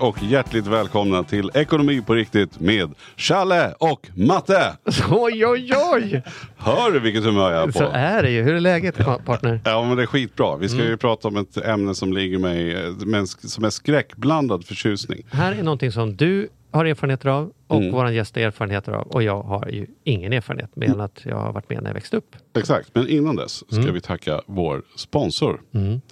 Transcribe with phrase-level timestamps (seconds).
[0.00, 4.76] Hej och hjärtligt välkomna till Ekonomi på riktigt med Challe och Matte.
[5.10, 6.22] Oj, oj, oj!
[6.56, 7.84] Hör du vilket humör jag är Så på?
[7.94, 8.42] är det ju.
[8.42, 9.60] Hur är läget partner?
[9.64, 10.56] Ja men det är skitbra.
[10.56, 10.90] Vi ska Mm.
[10.90, 15.26] ju prata om ett ämne som ligger mig eh, som är skräckblandad förtjusning.
[15.32, 17.92] Här är någonting som du har erfarenheter av och Mm.
[17.92, 21.36] våran gäst har erfarenheter av och jag har ju ingen erfarenhet mer än att jag
[21.36, 22.36] har varit med när jag växte upp.
[22.58, 23.94] Exakt, men innan dess ska Mm.
[23.94, 25.60] vi tacka vår sponsor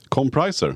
[0.08, 0.74] Compriser.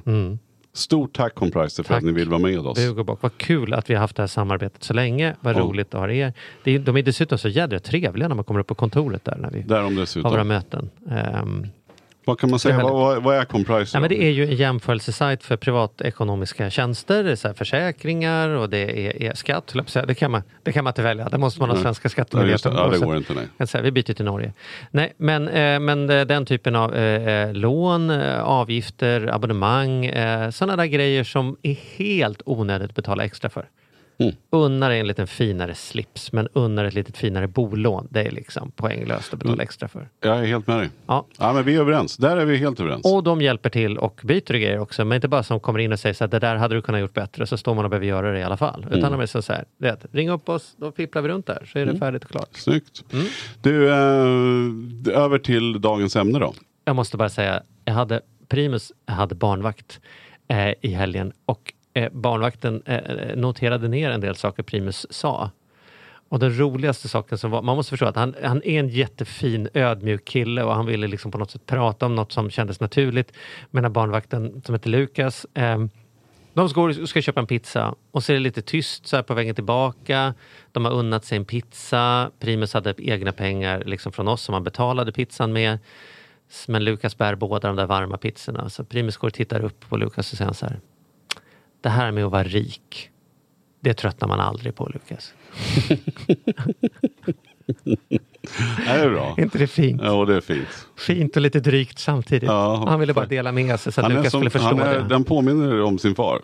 [0.78, 2.86] Stort tack Compriser för att ni vill vara med oss.
[2.86, 3.22] Bug och bock.
[3.22, 5.36] Vad kul att vi har haft det här samarbetet så länge.
[5.40, 5.60] Vad Ja.
[5.60, 6.32] roligt att ha er.
[6.78, 9.62] De är dessutom så jädra trevliga när man kommer upp på kontoret där när vi
[9.62, 10.48] Därom har våra dessutom.
[10.48, 10.90] möten.
[11.10, 11.66] Ehm,
[12.28, 12.82] Vad kan man säga?
[12.82, 13.96] Vad, vad, är Compriser?
[13.96, 19.22] Ja, men det är ju en jämförelsesajt för privatekonomiska tjänster, så försäkringar och det är,
[19.22, 19.74] är skatt.
[20.06, 21.82] Det kan, man, det kan man inte välja, det måste man ha Nej.
[21.82, 22.72] svenska skattemyndigheten.
[22.76, 23.82] Ja, det går inte nej.
[23.82, 24.52] Vi byter till Norge.
[24.90, 30.76] Nej, men, eh, men eh, den typen av eh, eh, lån, avgifter, abonnemang, eh, sådana
[30.76, 33.68] där grejer som är helt onödigt att betala extra för.
[34.20, 34.34] Mm.
[34.50, 38.08] Unnar en lite finare slips, men unnar ett lite finare bolån.
[38.10, 39.62] Det är liksom poänglöst att betala Mm.
[39.64, 40.08] extra för.
[40.20, 40.88] Jag är helt med dig.
[41.06, 41.26] Ja.
[41.38, 42.16] Ja men vi är överens.
[42.16, 43.04] Där är vi helt överens.
[43.04, 45.98] Och de hjälper till och byter grejer också, men inte bara som kommer in och
[46.00, 48.06] säger så här, det där hade du kunnat gjort bättre, så står man och behöver
[48.06, 48.84] göra det i alla fall.
[48.88, 49.12] Utan Mm.
[49.12, 51.78] de är så så här, vet, ring upp oss, då fipplar vi runt där, så
[51.78, 52.48] är det färdigt och klart.
[52.52, 53.04] Snyggt.
[53.12, 53.26] Mm.
[53.62, 56.54] Du, eh, över till dagens ämne då.
[56.84, 60.00] Jag måste bara säga, jag hade Primus jag hade barnvakt
[60.48, 65.50] eh, i helgen och eh, barnvakten eh, eh, noterade ner en del saker Primus sa.
[66.28, 69.68] Och den roligaste saken som var, man måste förstå att han, han är en jättefin
[69.74, 73.32] ödmjuk kille och han ville liksom på något sätt prata om något som kändes naturligt.
[73.70, 75.78] Men när barnvakten som heter Lukas, eh,
[76.54, 79.34] de ska, ska köpa en pizza och så är det lite tyst så här på
[79.34, 80.34] vägen tillbaka.
[80.72, 82.30] De har unnat sig en pizza.
[82.38, 85.78] Primus hade egna pengar liksom från oss som han betalade pizzan med.
[86.68, 88.70] Men Lukas bär båda de där varma pizzorna.
[88.70, 90.80] Så Primus går och tittar upp på Lukas och säger så här.
[91.80, 93.10] Det här med att vara rik,
[93.80, 95.34] det tröttnar man aldrig på Lukas.
[98.86, 99.34] Det är bra.
[99.38, 100.00] Inte det fint?
[100.04, 100.68] Ja, det är fint.
[100.98, 102.48] Fint och lite drygt samtidigt.
[102.48, 104.80] Ja, han ville bara dela med sig så att Han Lukas som, skulle förstå han
[104.80, 105.08] är, det.
[105.08, 106.40] Den påminner om sin far.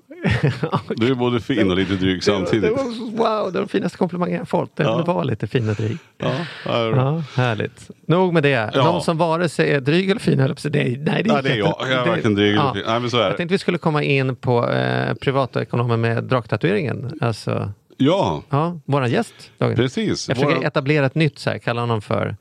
[0.97, 2.71] Du är både fin och lite dryg samtidigt.
[3.13, 4.77] wow, de finaste komplimangerna jag fått.
[4.77, 5.03] Det Ja.
[5.05, 5.99] var lite fin och dryg.
[6.19, 6.33] Ja.
[6.65, 7.91] Ja, härligt.
[8.07, 8.71] Nog med det.
[8.75, 8.85] Ja.
[8.85, 10.73] Någon som vare sig är dryg eller fin, höll nej,
[11.05, 11.77] nej, det är, Ja, det är jag.
[11.81, 12.83] Jag är varken dryg eller fin.
[12.87, 17.19] Nej, men så är Jag tänkte vi skulle komma in på eh, privatekonomer med draktatueringen.
[17.21, 19.35] Alltså, Ja, ja, våran gäst.
[19.59, 19.77] Dagen.
[19.77, 20.29] precis.
[20.29, 22.37] Jag försöker Våra- etablera ett nytt, så här, kalla honom för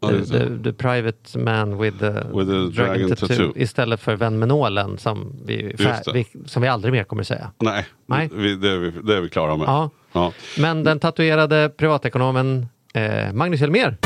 [0.00, 3.52] the, the, the private man with the, With the dragon tattoo.
[3.56, 5.74] Istället för vän med nålen som vi,
[6.14, 7.50] vi, som vi aldrig mer kommer säga.
[7.58, 8.30] Nej, Nej.
[8.34, 9.68] Vi, det, är vi, det är vi klara med.
[9.68, 9.90] Ja.
[10.12, 10.32] Ja.
[10.58, 13.96] Men den tatuerade privatekonomen eh, Magnus Elmer.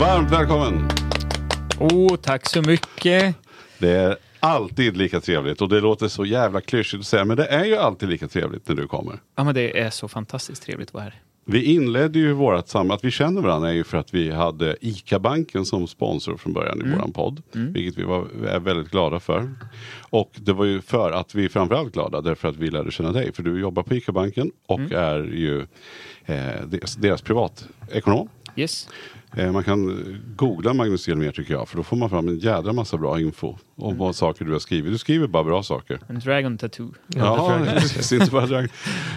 [0.00, 0.88] Varmt välkommen!
[1.82, 3.36] Oh, tack så mycket.
[3.78, 7.46] Det är alltid lika trevligt och det låter så jävla klyschigt att säga men det
[7.46, 9.18] är ju alltid lika trevligt när du kommer.
[9.36, 11.20] Ja, men det är så fantastiskt trevligt att vara här.
[11.44, 14.76] Vi inledde ju vårt samarbete, att vi känner varandra är ju för att vi hade
[14.80, 17.42] ICA-banken som sponsor från början i våran podd.
[17.52, 19.54] Vilket vi var, är väldigt glada för.
[20.00, 23.12] Och det var ju för att vi är framförallt glada därför att vi lärde känna
[23.12, 23.32] dig.
[23.32, 25.60] För du jobbar på ICA-banken och är ju
[26.26, 28.28] eh, deras, deras privatekonom.
[28.56, 28.88] Yes.
[29.36, 30.06] Eh, man kan
[30.36, 33.56] googla Magnus Hjelmér tycker jag för då får man fram en jädra massa bra info
[33.76, 34.92] om vad saker du har skrivit.
[34.92, 36.00] Du skriver bara bra saker.
[36.08, 36.94] En dragon tattoo.
[37.06, 38.68] Ja, precis, inte bara drag.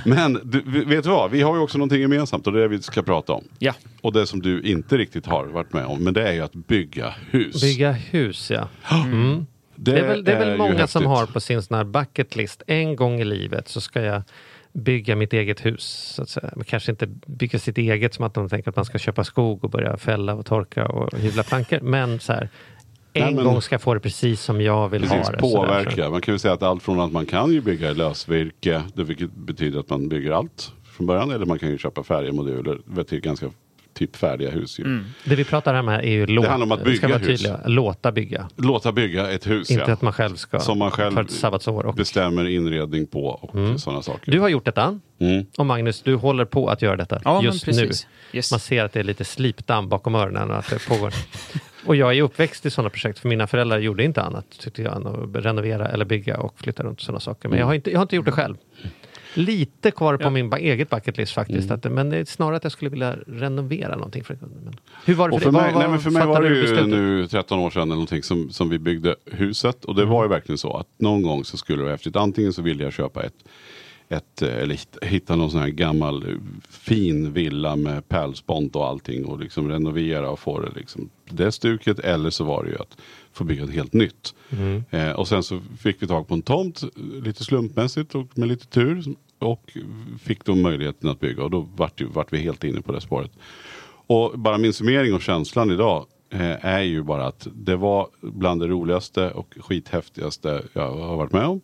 [0.06, 2.68] Men du, vet du vad, vi har ju också någonting gemensamt och det är det
[2.68, 3.44] vi ska prata om.
[3.60, 3.74] Ja.
[4.02, 6.54] Och det som du inte riktigt har varit med om, men det är ju att
[6.56, 7.62] bygga hus.
[7.62, 8.68] Bygga hus, ja.
[9.06, 9.46] Mm.
[9.76, 11.84] det, Det är väl, det är väl ju många som har på sin sån här
[11.84, 14.24] bucket list, en gång i livet så ska jag
[14.76, 15.84] bygga mitt eget hus.
[16.16, 16.50] Så att säga.
[16.56, 19.64] Men kanske inte bygga sitt eget som att de tänker att man ska köpa skog
[19.64, 21.80] och börja fälla och torka och hyvla plankor.
[21.82, 22.50] Men så här,
[23.14, 25.38] en Nej, men- gång ska få det precis som jag vill Precis, ha det.
[25.38, 25.92] påverka.
[25.92, 26.10] Sådär.
[26.10, 29.32] Man kan ju säga att allt från att man kan ju bygga i lösvirke, vilket
[29.36, 33.46] betyder att man bygger allt från början, eller man kan ju köpa färgmoduler till ganska
[33.96, 34.80] typ färdiga hus.
[34.80, 34.84] Ju.
[34.84, 35.06] Mm.
[35.24, 37.28] Det vi pratar här med är ju låt, Det handlar om att ska bygga hus.
[37.28, 38.50] tydliga, låta bygga.
[38.56, 39.94] Låta bygga ett hus Inte ja.
[39.94, 41.86] att man själv ska Som man själv ett sabbatsår.
[41.86, 44.32] Och bestämmer inredning på och sådana saker.
[44.32, 45.00] du har gjort detta.
[45.20, 45.46] Mm.
[45.58, 47.92] Och Magnus, du håller på att göra detta Ja, just nu.
[48.34, 48.52] Yes.
[48.52, 51.14] Man ser att det är lite slipdamm bakom öronen och att det pågår.
[51.86, 54.96] och jag är uppväxt i sådana projekt, för mina föräldrar gjorde inte annat, tyckte jag,
[54.96, 57.50] än att renovera eller bygga och flytta runt sådana saker.
[57.50, 58.56] Men jag har inte, jag har inte gjort det själv.
[59.38, 60.30] Lite kvar på Ja.
[60.30, 61.72] min eget bucket list faktiskt.
[61.72, 64.24] Att, det- men det är snarare att jag skulle vilja renovera någonting.
[64.24, 65.62] För, men, hur var det Och för, för dig?
[65.62, 66.88] mig, Vad- nej, men för mig var det du ju beslutet?
[66.88, 69.86] nu 13 år sedan eller någonting som, som vi byggde huset.
[69.86, 72.16] Och det var ju verkligen så att någon gång så skulle det vara häftigt.
[72.16, 73.34] Antingen så ville jag köpa ett,
[74.10, 76.36] ett eh, eller hitta- någon sån här gammal eh,
[76.70, 82.00] fin villa med pärlspont och allting och liksom renovera och få det liksom det stuket.
[82.00, 82.98] Eller så var det ju att
[83.34, 84.34] få bygga ett helt nytt.
[84.90, 88.48] Eh, och sen så fick vi tag på en tomt eh, lite slumpmässigt och med
[88.48, 89.04] lite tur.
[89.40, 89.78] Och
[90.20, 93.32] fick då möjligheten att bygga och då vart, vart vi helt inne på det spåret.
[94.08, 98.62] Och bara min summering och känslan idag eh, är ju bara att det var bland
[98.62, 101.62] det roligaste och skithäftigaste jag har varit med om.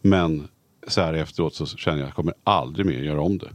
[0.00, 0.48] Men
[0.88, 3.50] så här efteråt så känner jag att jag kommer aldrig mer göra om det.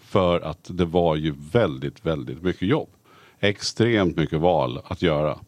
[0.00, 2.88] För att det var ju väldigt, väldigt mycket jobb.
[3.40, 5.38] Extremt mycket val att göra.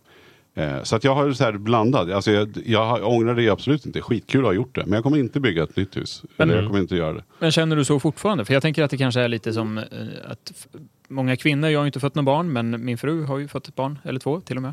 [0.55, 2.11] Eh, så att jag har så här blandad.
[2.11, 4.01] Alltså jag, jag ångrar det absolut inte.
[4.01, 4.83] Skitkul att ha gjort det.
[4.87, 6.23] Men jag kommer inte bygga ett nytt hus.
[6.37, 7.25] Eller jag kommer inte göra det.
[7.39, 8.45] Men känner du så fortfarande?
[8.45, 9.85] För jag tänker att det kanske är lite som eh,
[10.29, 10.67] att
[11.09, 13.69] många kvinnor, jag har ju inte fått några barn, men min fru har ju fått
[13.69, 14.73] ett barn, eller två till och med.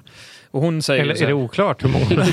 [0.52, 2.06] Och hon säger Eller så är det här, oklart hur många?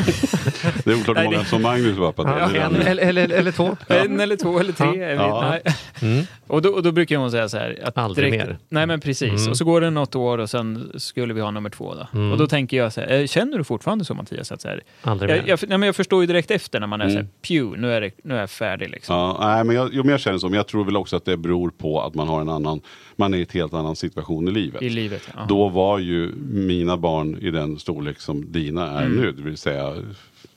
[0.85, 2.23] Det är oklart hur många som Magnus var på.
[2.23, 2.59] Ja, det.
[2.61, 3.77] en, eller, eller, eller två?
[3.89, 4.95] en eller två eller tre, Ja.
[4.95, 5.50] jag vet, Ja.
[5.50, 5.75] nej.
[6.12, 6.25] Mm.
[6.47, 7.79] Och, då, och då brukar hon säga så här.
[7.85, 8.59] Att Aldrig mer.
[8.69, 9.33] Nej men precis.
[9.41, 9.50] Mm.
[9.50, 12.19] Och så går det något år och sen skulle vi ha nummer två då.
[12.19, 12.33] Mm.
[12.33, 14.53] Och då tänker jag så här, eh, känner du fortfarande så Mattias?
[14.53, 15.37] Att så här, Aldrig mer.
[15.37, 17.15] jag, jag, nej, men jag förstår ju direkt efter när man är Mm.
[17.17, 19.17] så här, pew, nu är, det, nu är jag färdig liksom.
[19.17, 20.47] Ja, nej, men jag, jo, men jag känner så.
[20.49, 22.81] Men jag tror väl också att det beror på att man har en annan,
[23.17, 24.82] man är i ett helt annan situation i livet.
[24.82, 25.29] I livet.
[25.37, 25.44] Ja.
[25.49, 29.17] Då var ju mina barn i den storlek som dina är Mm.
[29.20, 29.32] nu.
[29.32, 29.94] Det vill säga,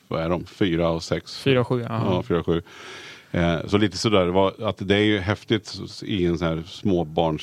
[0.07, 0.45] vad är de?
[0.45, 1.39] Fyra och sex?
[1.44, 1.88] Fyra, sju, ja.
[1.89, 2.62] Ja, fyra, sju.
[3.31, 6.63] Eh, så lite sådär, var, att det är ju häftigt i en sån här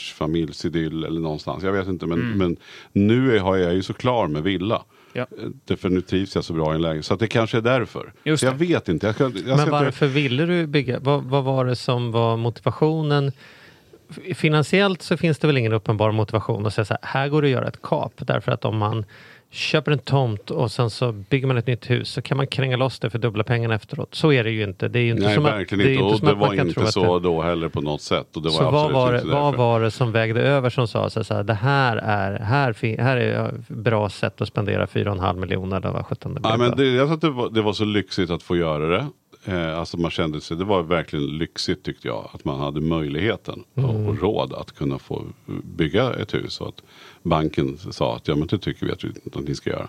[0.03, 1.63] småbarnsfamiljsidyll eller någonstans.
[1.65, 2.39] Jag vet inte, men, Mm.
[2.39, 2.57] men
[2.93, 4.83] nu är, har jag ju så klar med villa.
[5.13, 5.21] Ja.
[5.23, 7.05] Eh, Därför nu trivs jag så bra i en lägenhet.
[7.05, 8.13] Så det kanske är därför.
[8.25, 8.59] Just jag det.
[8.67, 9.07] vet inte.
[9.07, 10.99] Jag ska, jag Men inte- varför ville du bygga?
[11.01, 13.33] Vad, vad var det som var motivationen?
[14.35, 17.49] Finansiellt så finns det väl ingen uppenbar motivation att säga så här, här går det
[17.49, 18.13] att göra ett kap.
[18.17, 19.05] Därför att om man
[19.51, 22.77] köper en tomt och sen så bygger man ett nytt hus så kan man kränga
[22.77, 24.15] loss det för dubbla pengarna efteråt.
[24.15, 24.89] Så är det ju inte.
[24.89, 26.05] Det är ju inte Nej, som att, verkligen det är inte.
[26.05, 28.37] Och det att var inte att så det, då heller på något sätt.
[28.37, 31.11] Och det var så vad var, det, vad var det som vägde över som sa
[31.11, 35.91] så här, det här är, här, här är bra sätt att spendera 4,5 miljoner eller
[35.91, 38.31] vad sjutton det Ja, men det, jag tror att det var, det var så lyxigt
[38.31, 39.07] att få göra det.
[39.49, 42.31] Eh, alltså man kände sig, det var verkligen lyxigt tyckte jag.
[42.33, 44.07] Att man hade möjligheten och, Mm.
[44.07, 45.25] och råd att kunna få
[45.77, 46.61] bygga ett hus.
[46.61, 46.83] Och att
[47.23, 49.89] banken sa att ja men det tycker vi att, att ni ska göra.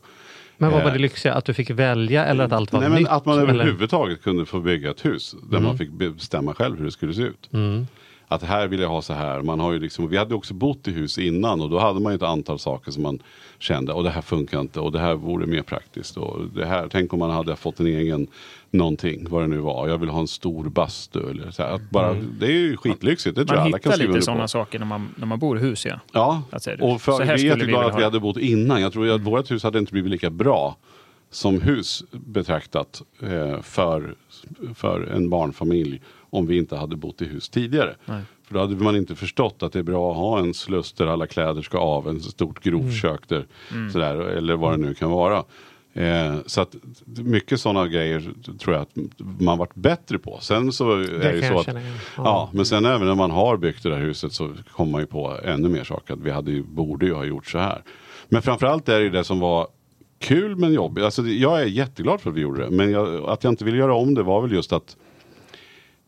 [0.58, 1.34] Men vad var eh, det lyxiga?
[1.34, 3.10] Att du fick välja eller att allt var Nej, men nytt?
[3.10, 3.54] att man eller?
[3.54, 5.36] överhuvudtaget kunde få bygga ett hus.
[5.52, 7.50] Där man fick bestämma själv hur det skulle se ut.
[7.54, 7.88] Mm.
[8.32, 9.42] Att här vill jag ha så här.
[9.42, 12.12] Man har ju liksom, vi hade också bott i hus innan och då hade man
[12.12, 13.20] ju ett antal saker som man
[13.60, 16.18] kände, och det här funkar inte och det här vore mer praktiskt.
[16.18, 18.28] Och det här, tänk om man hade fått en egen
[18.72, 19.88] någonting, vad det nu var.
[19.88, 21.30] Jag vill ha en stor bastu.
[21.30, 21.64] Eller så.
[21.64, 24.48] Att bara, Det är ju skitlyxigt, det tror jag Man alla kan skriva lite sådana
[24.48, 25.86] saker när man, när man bor i hus.
[25.86, 26.00] Ja.
[26.12, 26.78] Ja, det.
[26.82, 28.82] och för, Så här vi är jätteglada att vi ha hade bott innan.
[28.82, 30.78] Jag tror att vårt hus hade inte blivit lika bra
[31.32, 34.16] som hus betraktat eh, för,
[34.76, 37.96] för en barnfamilj om vi inte hade bott i hus tidigare.
[38.06, 38.22] Nej.
[38.48, 41.08] För då hade man inte förstått att det är bra att ha en sluss där
[41.08, 43.92] alla kläder ska av, en stort grovkök där, Mm.
[43.92, 45.44] sådär, eller vad det nu kan vara.
[45.94, 50.38] Eh, så att mycket sådana grejer tror jag att man varit bättre på.
[50.42, 51.84] Sen så är det, ju så att igen.
[52.18, 55.08] Ja, men sen även när man har byggt det där huset så kommer man ju
[55.08, 56.14] på ännu mer saker.
[56.14, 57.84] Att vi hade ju, borde ju ha gjort så här.
[58.30, 59.68] Men framförallt är det ju det som var
[60.20, 61.04] kul men jobbigt.
[61.04, 62.70] Alltså, jag är jätteglad för att vi gjorde det.
[62.70, 64.98] Men jag, att jag inte ville göra om det var väl just att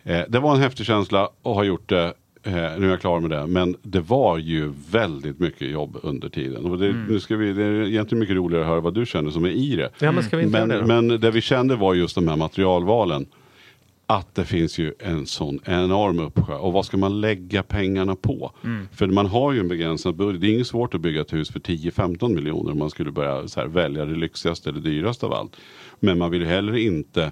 [0.03, 2.13] eh, det var en häftig känsla att ha gjort det.
[2.43, 3.47] Eh, nu är jag klar med det.
[3.47, 6.65] Men det var ju väldigt mycket jobb under tiden.
[6.65, 9.31] Och det, nu ska vi, det är egentligen mycket roligare att höra vad du känner
[9.31, 9.89] som är i det.
[9.99, 12.35] Ja, men ska vi inte Men, det men det vi kände var just de här
[12.35, 13.25] materialvalen.
[14.07, 16.55] Att det finns ju en sån enorm uppsjö.
[16.55, 18.51] Och vad ska man lägga pengarna på?
[18.91, 20.41] För man har ju en begränsad budget.
[20.41, 23.33] Det är inget svårt att bygga ett hus för 10-15 miljoner om man skulle börja
[23.55, 25.55] här, välja det lyxigaste eller dyraste av allt.
[25.99, 27.31] Men man vill heller inte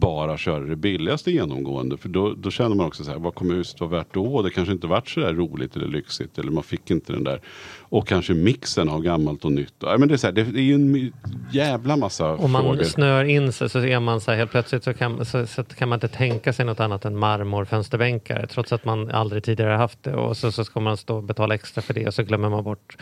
[0.00, 1.96] bara köra det billigaste genomgående.
[1.96, 4.42] För då, då känner man också så här, vad kommer huset vara värt då?
[4.42, 6.38] Det kanske inte varit så där roligt eller lyxigt.
[6.38, 7.40] Eller man fick inte den där.
[7.80, 9.74] Och kanske mixen av gammalt och nytt.
[9.78, 11.12] Ja, men det, är så här, det, är ju en
[11.52, 12.82] jävla massa Om man frågor.
[12.82, 15.88] snör in sig så är man så här, helt plötsligt så kan, så, så kan
[15.88, 20.14] man inte tänka sig något annat än marmorfönsterbänkar trots att man aldrig tidigare haft det
[20.14, 22.64] och så, så ska man stå och betala extra för det och så glömmer man
[22.64, 22.96] bort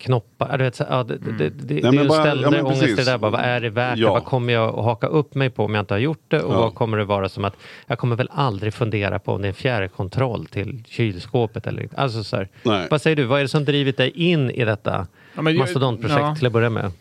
[0.00, 0.58] knoppar.
[0.58, 2.64] Du vet, så, ja, det, det, det, det, det men är ju bara- ställde ja,
[2.64, 3.18] ångest det där.
[3.18, 3.98] Bara, vad är det värt?
[3.98, 4.12] Ja.
[4.12, 6.42] Vad kommer jag att haka upp mig på om jag inte har gjort det?
[6.42, 6.60] Och Ja.
[6.60, 9.48] vad kommer det vara som att jag kommer väl aldrig fundera på om det är
[9.48, 11.88] en fjärrkontroll till kylskåpet eller.
[11.96, 12.48] Alltså, så här,
[12.90, 13.24] vad säger du?
[13.24, 16.34] Vad är det som drivit dig in i detta Ja, men mastodontprojekt ja.
[16.36, 16.92] till att börja med?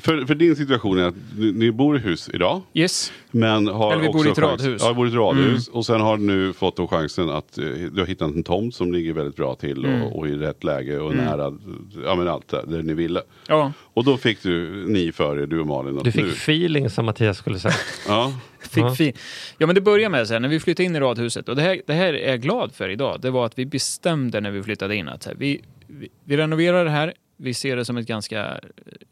[0.00, 2.62] För, för din situation är att ni, ni bor i hus idag.
[2.74, 3.12] Yes.
[3.30, 4.82] Men har Eller vi bor i ett radhus.
[4.84, 5.68] Ja, vi bor i ett radhus.
[5.68, 8.74] Och sen har du nu fått då chansen att eh, du har hittat en tomt
[8.74, 11.58] som ligger väldigt bra till och, och i rätt läge och nära
[12.04, 13.22] ja, men allt där, där ni ville.
[13.48, 13.72] Ja.
[13.94, 15.98] Och då fick du ni för er, du och Malin.
[15.98, 17.74] att Du fick nu, feeling som Mattias skulle säga.
[18.08, 18.94] ja, Fick Ja.
[18.94, 19.12] fin.
[19.58, 21.62] Ja men det börjar med så här, när vi flyttade in i radhuset och det
[21.62, 23.20] här, det här är jag glad för idag.
[23.20, 26.36] Det var att vi bestämde när vi flyttade in att så här, vi, vi, vi
[26.36, 27.12] renoverar det här.
[27.36, 28.60] Vi ser det som ett ganska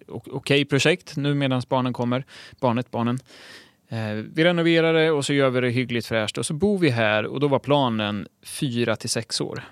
[0.08, 2.24] okej okay okej projekt nu medan barnen kommer.
[2.60, 3.18] Barnet, barnen.
[3.88, 6.90] Eh, vi renoverar det och så gör vi det hyggligt fräscht och så bor vi
[6.90, 9.62] här och då var planen fyra till sex år.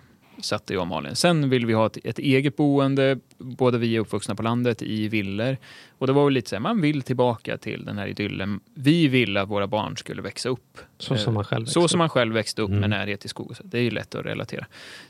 [0.40, 1.16] Satte jag och Malin.
[1.16, 3.18] Sen vill vi ha ett, ett eget boende.
[3.38, 5.56] Båda vi är uppvuxna på landet i villor.
[5.98, 8.60] Och det var väl lite så här, man vill tillbaka till den här idyllen.
[8.74, 10.78] Vi ville att våra barn skulle växa upp.
[10.98, 12.90] Så som man själv Så växte som man själv växte upp med Mm.
[12.90, 13.50] närhet till skog.
[13.50, 13.62] och så.
[13.66, 14.66] Det är ju lätt att relatera.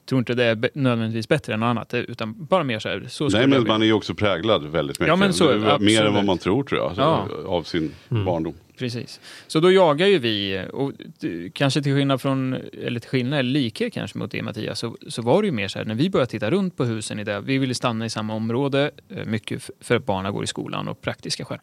[0.06, 3.04] Tror inte det är nödvändigtvis bättre än något annat, utan bara mer så här.
[3.08, 5.08] Så nej men jag man är ju också präglad väldigt mycket.
[5.08, 6.92] Ja, men så- mer än vad man tror tror jag.
[6.96, 7.28] Ja.
[7.46, 8.24] Av sin Mm.
[8.24, 8.54] barndom.
[8.78, 9.20] Precis.
[9.46, 13.50] Så då jagar ju vi, och d- kanske till skillnad från, eller till skillnad, eller
[13.50, 16.10] likhet kanske mot det Mattias, så, så var det ju mer så här, när vi
[16.10, 19.70] började titta runt på husen i det, vi ville stanna i samma område, eh, mycket
[19.80, 21.58] för att barnen går i skolan och praktiska skäl.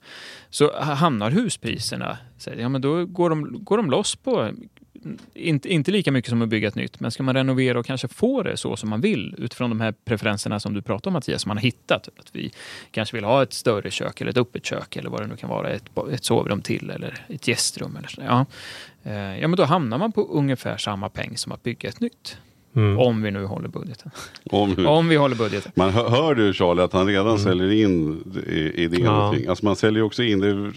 [0.50, 4.70] Så hamnar huspriserna, så ja men då går de, går de loss på mm,
[5.34, 8.08] inte, inte lika mycket som att bygga ett nytt, men ska man renovera och kanske
[8.08, 11.42] få det så som man vill utifrån de här preferenserna som du pratar om Mattias,
[11.42, 12.10] som man har hittat.
[12.20, 12.52] Att vi
[12.92, 15.50] kanske vill ha ett större kök eller ett öppet kök eller vad det nu kan
[15.50, 17.96] vara, ett, ett sovrum till eller ett gästrum.
[17.96, 18.22] Eller så.
[18.22, 18.46] Ja.
[19.04, 22.38] Eh, ja, men då hamnar man på ungefär samma peng som att bygga ett nytt.
[22.76, 23.00] Mm.
[23.00, 24.12] Om vi nu håller budgeten.
[24.52, 25.72] Om, Om vi håller budgeten.
[25.76, 29.36] Man hör, hör du Charlie att han redan säljer in i- idén Ja.
[29.50, 30.72] Alltså man säljer också in, det,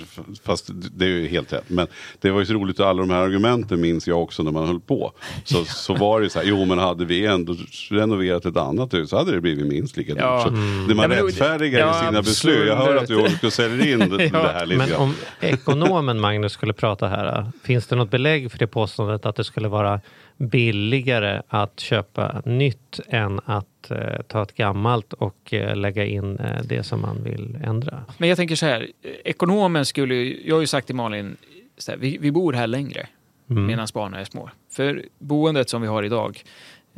[0.44, 1.64] fast det är ju helt rätt.
[1.70, 1.86] Men
[2.20, 4.66] det var ju så roligt att alla de här argumenten minns jag också när man
[4.66, 5.12] höll på.
[5.44, 7.56] Så, så var det så här, jo men hade vi ändå
[7.90, 10.22] renoverat ett annat hus så hade det blivit minst lika dyrt.
[10.22, 10.48] Ja.
[10.48, 10.88] Mm.
[10.88, 12.66] Det man Ja, rättfärdigar ja, i sina beslut.
[12.68, 13.22] Jag hör att du absolut.
[13.22, 15.00] håller på och säljer in det, Ja, det här lite Men grann.
[15.00, 19.44] om ekonomen Magnus skulle prata här, finns det något belägg för det påståendet att det
[19.44, 20.00] skulle vara
[20.37, 26.62] billigare att köpa nytt än att eh, ta ett gammalt och eh, lägga in eh,
[26.64, 28.05] det som man vill ändra?
[28.19, 28.88] Men jag tänker så här,
[29.25, 31.37] ekonomen skulle ju, jag har ju sagt till Malin,
[31.79, 33.07] så här, vi, vi bor här längre
[33.50, 33.67] Mm.
[33.67, 34.50] medan barnen är små.
[34.71, 36.43] För boendet som vi har idag,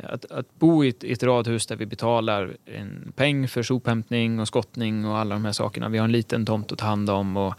[0.03, 4.39] att, att bo i ett, i ett radhus där vi betalar en peng för sophämtning
[4.39, 5.89] och skottning och alla de här sakerna.
[5.89, 7.53] Vi har en liten tomt att ta hand om och,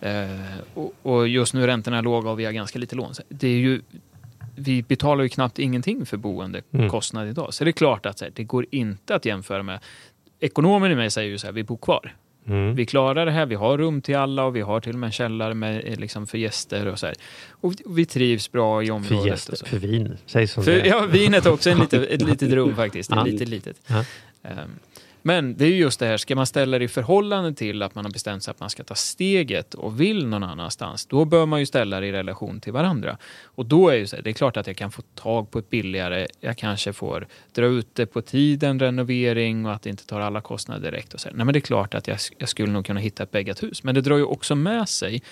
[0.00, 0.30] eh,
[0.74, 3.12] och, och just nu är räntorna låga och vi har ganska lite lån.
[3.28, 3.80] Det är ju,
[4.58, 7.54] vi betalar ju knappt ingenting för boendekostnad idag.
[7.54, 9.80] Så det är klart att så här, det går inte att jämföra med
[10.40, 12.16] Ekonomen i mig säger ju så här, vi bor kvar.
[12.46, 12.74] Mm.
[12.74, 15.06] Vi klarar det här, vi har rum till alla och vi har till och med
[15.06, 17.14] en källare med, eh, liksom, för gäster och så här.
[17.50, 19.22] Och vi- trivs bra i området.
[19.22, 20.16] För gäster, för vin.
[20.26, 23.10] Säg som För, det ja, vinet är också en lite, ett litet rum faktiskt.
[23.10, 23.28] Ja.
[23.28, 23.76] Ett litet.
[23.86, 24.04] Ja.
[24.42, 24.70] Ehm,
[25.22, 28.04] men det är just det här, ska man ställa det i förhållande till att man
[28.04, 31.60] har bestämt sig att man ska ta steget och vill någon annanstans, då bör man
[31.60, 33.18] ju ställa det i relation till varandra.
[33.44, 35.58] Och då är ju så här, det är klart att jag kan få tag på
[35.58, 40.06] ett billigare, jag kanske får dra ut det på tiden, renovering och att det inte
[40.06, 41.14] tar alla kostnader direkt.
[41.14, 41.36] Och så här.
[41.36, 43.82] Nej men det är klart att jag, jag skulle nog kunna hitta ett bäggat hus,
[43.82, 45.22] men det drar ju också med sig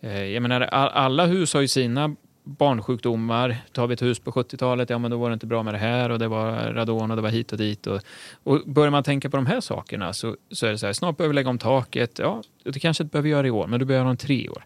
[0.00, 3.56] eh, Jag menar, alla hus har ju sina barnsjukdomar.
[3.72, 5.78] Tar vi ett hus på 70-talet, ja men då var det inte bra med det
[5.78, 7.86] här och det var radon och det var hit och dit.
[7.86, 8.00] Och,
[8.42, 11.16] och börjar man tänka på de här sakerna så, så är det så här, snart
[11.16, 12.18] behöver vi lägga om taket.
[12.18, 14.64] Ja, det kanske inte behöver göra i år, men du behöver göra om tre år.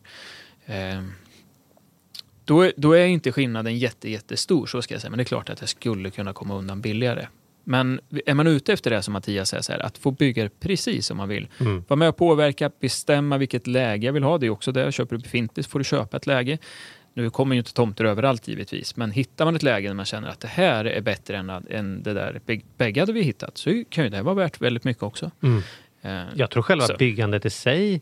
[0.67, 1.03] Eh,
[2.45, 5.11] då, är- då är inte skillnaden jätte, jättestor, så ska jag säga.
[5.11, 7.27] Men det är klart att jag skulle kunna komma undan billigare.
[7.65, 11.17] Men är man ute efter det som Mattias säger, här, att få bygga precis som
[11.17, 11.49] man vill.
[11.61, 11.85] Mm.
[11.89, 14.39] Vara med och påverka, bestämma vilket läge jag vill ha.
[14.39, 14.93] Det är också det.
[14.93, 16.59] Köper du befintligt får du köpa ett läge.
[17.19, 20.29] Nu kommer ju inte tomter överallt givetvis, men hittar man ett läge där man känner
[20.29, 23.85] att det här är bättre än, än det där bäg- bägge hade vi hittat, så
[23.91, 25.31] kan ju det vara värt väldigt mycket också.
[25.43, 25.63] Mm.
[26.03, 26.97] Eh, Jag tror själva Så.
[26.97, 27.93] byggandet i sig,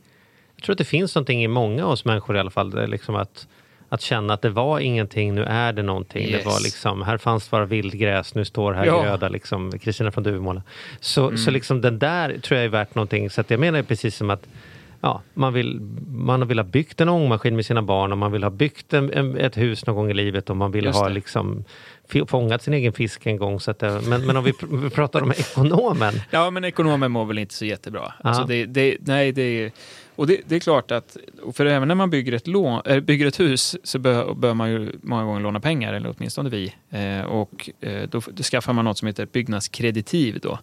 [0.56, 3.14] jag tror att det finns någonting i många av oss människor i alla fall, liksom
[3.14, 3.48] att,
[3.88, 6.26] att känna att det var ingenting, nu är det någonting.
[6.28, 6.44] Yes.
[6.44, 9.02] Det var liksom, här fanns bara vildgräs, nu står här Ja.
[9.02, 10.62] gröda, liksom, Kristina från Duvemåla.
[11.00, 11.38] Så, Mm.
[11.38, 13.30] så liksom den där tror jag är värt någonting.
[13.30, 14.46] Så jag menar precis som att
[15.00, 18.42] ja, man, vill, man vill ha byggt en ångmaskin med sina barn och man vill
[18.42, 21.64] ha byggt en, ett hus någon gång i livet och man vill ha liksom
[22.28, 23.60] fångat sin egen fisk en gång.
[23.60, 26.14] Så att det, men, men om vi, vi pratar om ekonomen.
[26.30, 28.12] Ja, men ekonomer mår väl inte så jättebra.
[28.20, 29.72] Alltså det, det, nej, det är,
[30.16, 31.16] och det, det är klart att,
[31.52, 34.70] för även när man bygger ett, lån, äh, bygger ett hus så bör, bör man
[34.70, 36.74] ju många gånger låna pengar, eller åtminstone vi.
[36.90, 40.58] Eh, och eh, då, då skaffar man något som heter byggnadskreditiv då.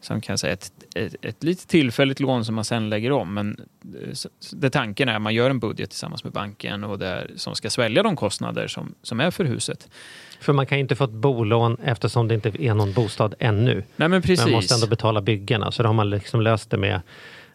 [0.00, 3.34] Som kan säga ett, ett, ett lite tillfälligt lån som man sen lägger om.
[3.34, 3.60] Men
[4.02, 7.54] eh, det tanken är att man gör en budget tillsammans med banken och där, som
[7.54, 9.88] ska svälja de kostnader som, som är för huset.
[10.40, 13.82] För man kan ju inte få ett bolån eftersom det inte är någon bostad ännu.
[13.96, 14.44] Nej men precis.
[14.44, 15.72] Man måste ändå betala byggena.
[15.72, 17.00] Så då har man liksom löst det med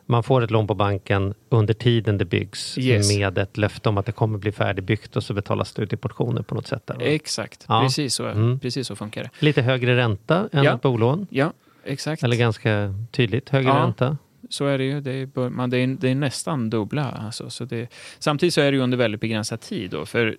[0.06, 3.18] man får ett lån på banken under tiden det byggs Yes.
[3.18, 5.98] med ett löfte om att det kommer bli färdigbyggt och så betalas det ut i
[5.98, 6.88] portioner på något sätt.
[6.88, 6.98] Där.
[7.02, 7.82] Exakt, Ja.
[7.82, 8.60] precis, så, Mm.
[8.60, 9.30] precis så funkar det.
[9.40, 10.76] Lite högre ränta än Ja.
[10.76, 11.28] ett bolån.
[11.30, 12.24] Ja, exakt.
[12.24, 13.76] Eller ganska tydligt högre Ja.
[13.76, 14.18] ränta.
[14.50, 15.02] Så är det ju.
[15.02, 17.12] Det är, man, det är, det är nästan dubbla.
[17.12, 17.88] Alltså, så det,
[18.20, 19.92] samtidigt så är det ju under väldigt begränsad tid.
[19.92, 20.38] Då, för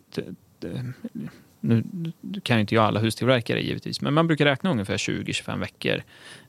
[0.59, 0.93] det,
[1.61, 1.85] nu
[2.43, 6.03] kan ju inte jag alla hustillverkare givetvis, men man brukar räkna ungefär 20-25 veckor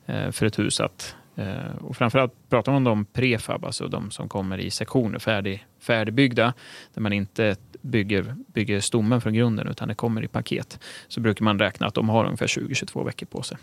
[0.05, 4.29] eh, för ett hus att Eh, och framförallt pratar man om prefab, alltså de som
[4.29, 6.53] kommer i sektioner, färdig, färdigbyggda,
[6.93, 10.79] där man inte bygger, bygger stommen från grunden, utan det kommer i paket.
[11.07, 13.57] Så brukar man räkna att de har ungefär 20-22 veckor på sig.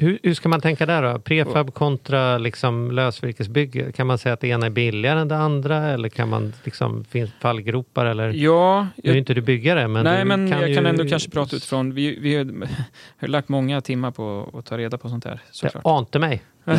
[0.00, 1.18] Hur, hur ska man tänka där då?
[1.18, 3.92] Prefab kontra liksom lösvirkesbygge.
[3.92, 5.76] Kan man säga att det ena är billigare än det andra?
[5.76, 8.06] Eller kan man liksom, finns fallgropar?
[8.06, 8.32] Eller?
[8.32, 10.74] Ja, Nu är inte du byggare, men Nej, men kan jag ju...
[10.74, 11.94] kan ändå kanske prata utifrån...
[11.94, 12.44] Vi, vi har,
[13.18, 15.32] har lagt många timmar på att ta reda på sånt här.
[15.32, 15.82] Det Såklart.
[15.86, 16.42] ante mig.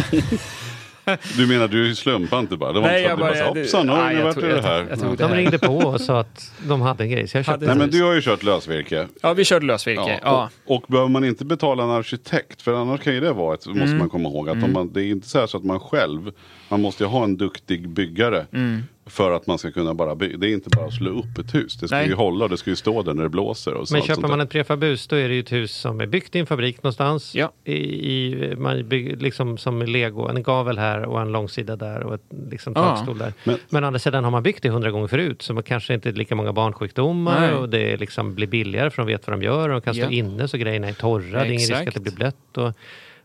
[1.37, 2.73] Du menar du slumpar inte bara?
[2.73, 4.23] Det var Nej, inte så jag att du bara- hoppsan, nu det- har ni jag
[4.23, 4.87] varit i jag det här.
[4.89, 7.65] jag det De ringde på och sa att de hade en grej, så jag köpte
[7.65, 9.07] Nej men du har ju kört lösvirke.
[9.21, 10.19] Ja, vi körde lösvirke.
[10.23, 10.49] Ja.
[10.65, 13.65] Och, och behöver man inte betala en arkitekt, för annars kan ju det vara ett,
[13.65, 13.97] måste Mm.
[13.97, 16.31] man komma ihåg, att om man, det är inte så, här så att man själv,
[16.69, 18.83] man måste ju ha en duktig byggare Mm.
[19.05, 20.37] för att man ska kunna bara bygga.
[20.37, 22.07] Det är inte bara att slå upp ett hus, det ska Nej.
[22.07, 23.73] ju hålla, det ska ju stå där när det blåser.
[23.73, 26.35] Och Men köper man ett prefabhus då är det ju ett hus som är byggt
[26.35, 27.35] i en fabrik någonstans.
[27.35, 27.51] Ja.
[27.65, 32.13] I, i, man bygger liksom som lego, en gavel här och en långsida där och
[32.13, 32.81] ett liksom, Ja.
[32.81, 33.33] takstol där.
[33.43, 35.93] Men, Men- å andra sidan har man byggt det hundra gånger förut så man kanske
[35.93, 37.53] inte är lika många barnsjukdomar Nej.
[37.53, 40.03] och det liksom blir billigare för de vet vad de gör och de kan stå
[40.03, 40.09] Ja.
[40.09, 41.23] inne så grejerna är torra.
[41.31, 41.87] Det är ingen risk Exakt.
[41.87, 42.57] att det blir blött.
[42.57, 42.73] Och,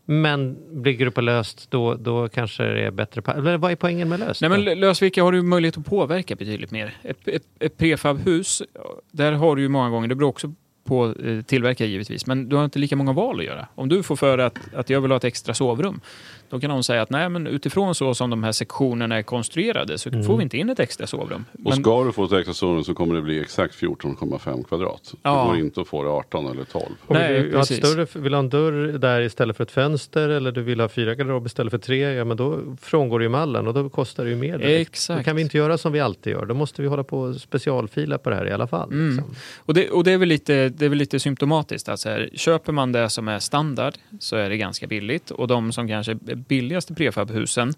[0.05, 3.21] men bygger du på löst då, då kanske det är bättre.
[3.21, 4.41] pa- Eller vad är poängen med löst?
[4.41, 4.73] Nej, men då?
[4.73, 6.93] lösvirke har du möjlighet att påverka betydligt mer.
[7.03, 8.61] Ett, ett, ett prefabhus,
[9.11, 12.55] där har du ju många gånger, det beror också på eh, tillverkare givetvis, men du
[12.55, 13.67] har inte lika många val att göra.
[13.75, 15.99] Om du får för att, att jag vill ha ett extra sovrum,
[16.49, 19.97] då kan någon säga att nej, men utifrån så som de här sektionerna är konstruerade
[19.97, 21.45] så får vi inte in ett extra sovrum.
[21.51, 25.13] Och Men, ska du få ett extra sovrum så kommer det bli exakt 14,5 kvadrat.
[25.23, 25.41] Ja.
[25.41, 26.85] Det går inte att få det 18 eller 12.
[27.07, 27.77] Och Nej, vill du precis.
[27.77, 30.89] större, vill du ha en dörr där istället för ett fönster eller du vill ha
[30.89, 34.23] fyra garderober istället för tre, ja men då frångår du ju mallen och då kostar
[34.23, 34.59] det ju mer.
[34.59, 35.19] Exakt.
[35.19, 37.35] Då kan vi inte göra som vi alltid gör, då måste vi hålla på och
[37.35, 38.91] specialfila på det här i alla fall.
[38.91, 39.15] Mm.
[39.15, 39.35] Liksom.
[39.57, 41.89] Och, det, och det, är väl lite, det är väl lite symptomatiskt.
[41.89, 45.31] Att så här, köper man det som är standard så är det ganska billigt.
[45.31, 47.73] Och de som kanske billigaste prefabhusen,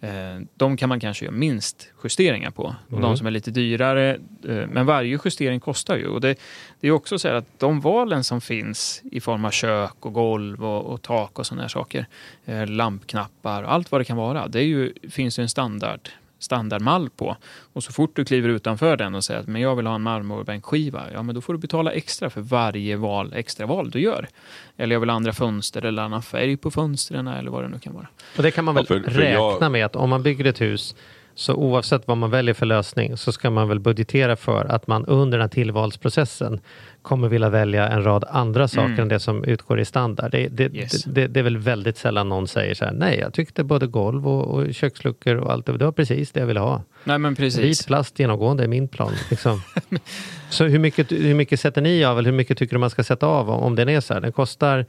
[0.00, 0.10] eh,
[0.54, 2.62] de kan man kanske göra minst justeringar på.
[2.86, 3.02] Och Mm.
[3.02, 4.14] de som är lite dyrare,
[4.48, 6.06] eh, men varje justering kostar ju.
[6.06, 6.34] Och det,
[6.80, 10.64] det är också så att de valen som finns i form av kök och golv
[10.64, 12.06] och, och tak och sådana här saker,
[12.44, 16.08] eh, lampknappar och allt vad det kan vara, det ju, finns ju en standard
[16.46, 17.36] standardmall på.
[17.72, 20.02] Och så fort du kliver utanför den och säger att men jag vill ha en
[20.02, 24.28] marmorbänkskiva, ja men då får du betala extra för varje val, extra val du gör.
[24.76, 27.78] Eller jag vill ha andra fönster eller annan färg på fönstren eller vad det nu
[27.78, 28.06] kan vara.
[28.36, 30.44] Och det kan man väl Ja, för- för räkna jag- med att om man bygger
[30.44, 30.94] ett hus
[31.38, 35.04] så oavsett vad man väljer för lösning så ska man väl budgetera för att man
[35.06, 36.60] under den här tillvalsprocessen
[37.02, 39.00] kommer vilja välja en rad andra saker Mm.
[39.00, 40.30] än det som utgår i standard.
[40.32, 41.04] Det, det, Yes.
[41.04, 44.28] det, det, är väl väldigt sällan någon säger så här, nej jag tyckte både golv
[44.28, 46.82] och, och köksluckor och allt, det var precis det jag ville ha.
[47.04, 47.60] Nej men precis.
[47.64, 49.12] Vit plast genomgående är min plan.
[49.30, 49.62] Liksom.
[50.50, 53.04] så hur mycket, hur mycket sätter ni av, eller hur mycket tycker du man ska
[53.04, 54.20] sätta av om den är så här?
[54.20, 54.86] Den kostar,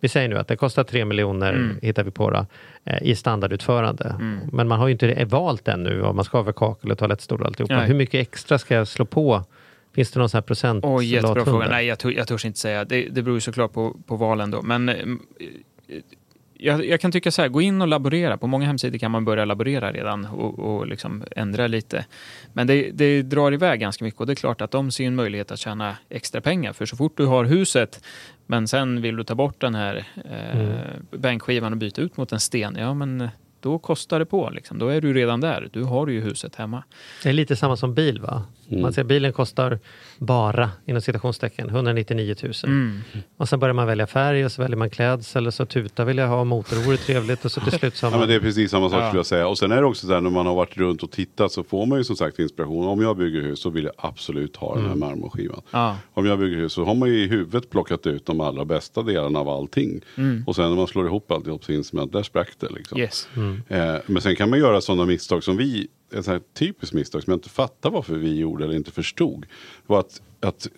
[0.00, 1.78] vi säger nu att det kostar 3 miljoner, Mm.
[1.82, 2.46] hittar vi på då,
[2.84, 4.14] eh, i standardutförande.
[4.52, 7.40] Men man har ju inte valt ännu vad man ska ha för kakel och toalettstol
[7.40, 7.76] och alltihopa.
[7.76, 7.86] Nej.
[7.86, 9.44] Hur mycket extra ska jag slå på?
[9.94, 10.84] Finns det någon sån här procent?
[10.84, 11.68] Oj, jättebra fråga.
[11.68, 12.84] Nej, jag, tog, jag törs inte säga.
[12.84, 14.62] Det, det beror ju såklart på, på valen då.
[14.62, 14.96] Men eh,
[16.58, 18.36] jag, jag kan tycka så här, gå in och laborera.
[18.36, 22.04] På många hemsidor kan man börja laborera redan och, och liksom ändra lite.
[22.52, 25.14] Men det, det drar iväg ganska mycket och det är klart att de ser en
[25.14, 26.72] möjlighet att tjäna extra pengar.
[26.72, 28.00] För så fort du har huset,
[28.46, 31.06] men sen vill du ta bort den här eh, Mm.
[31.10, 33.28] bänkskivan och byta ut mot en sten, ja men
[33.60, 34.50] då kostar det på.
[34.50, 34.78] Liksom.
[34.78, 35.68] Då är du redan där.
[35.72, 36.82] Du har ju huset hemma.
[37.22, 38.42] Det är lite samma som bil va?
[38.68, 39.78] Man ser bilen kostar
[40.18, 42.52] bara, inom citationstecken, 199 000.
[42.64, 43.00] Mm.
[43.36, 46.18] Och sen börjar man välja färg och så väljer man klädsel och så tuta vill
[46.18, 48.28] jag ha, motor vore trevligt och så till slut så har Ja, men man...
[48.28, 49.06] det är precis samma sak Ja.
[49.06, 49.48] skulle jag säga.
[49.48, 51.64] Och sen är det också så här när man har varit runt och tittat så
[51.64, 52.86] får man ju som sagt inspiration.
[52.86, 55.62] Om jag bygger hus så vill jag absolut ha den här marmorskivan.
[55.70, 55.96] Ja.
[56.14, 59.02] Om jag bygger hus så har man ju i huvudet plockat ut de allra bästa
[59.02, 60.00] delarna av allting.
[60.46, 62.68] Och sen när man slår ihop alltihop så inser man att där sprack det.
[62.70, 62.98] Liksom.
[62.98, 63.28] Yes.
[63.68, 67.30] Eh, men sen kan man göra sådana misstag som vi, ett här typiskt misstag som
[67.30, 69.46] jag inte fattar varför vi gjorde eller inte förstod.
[69.86, 70.68] Var att, att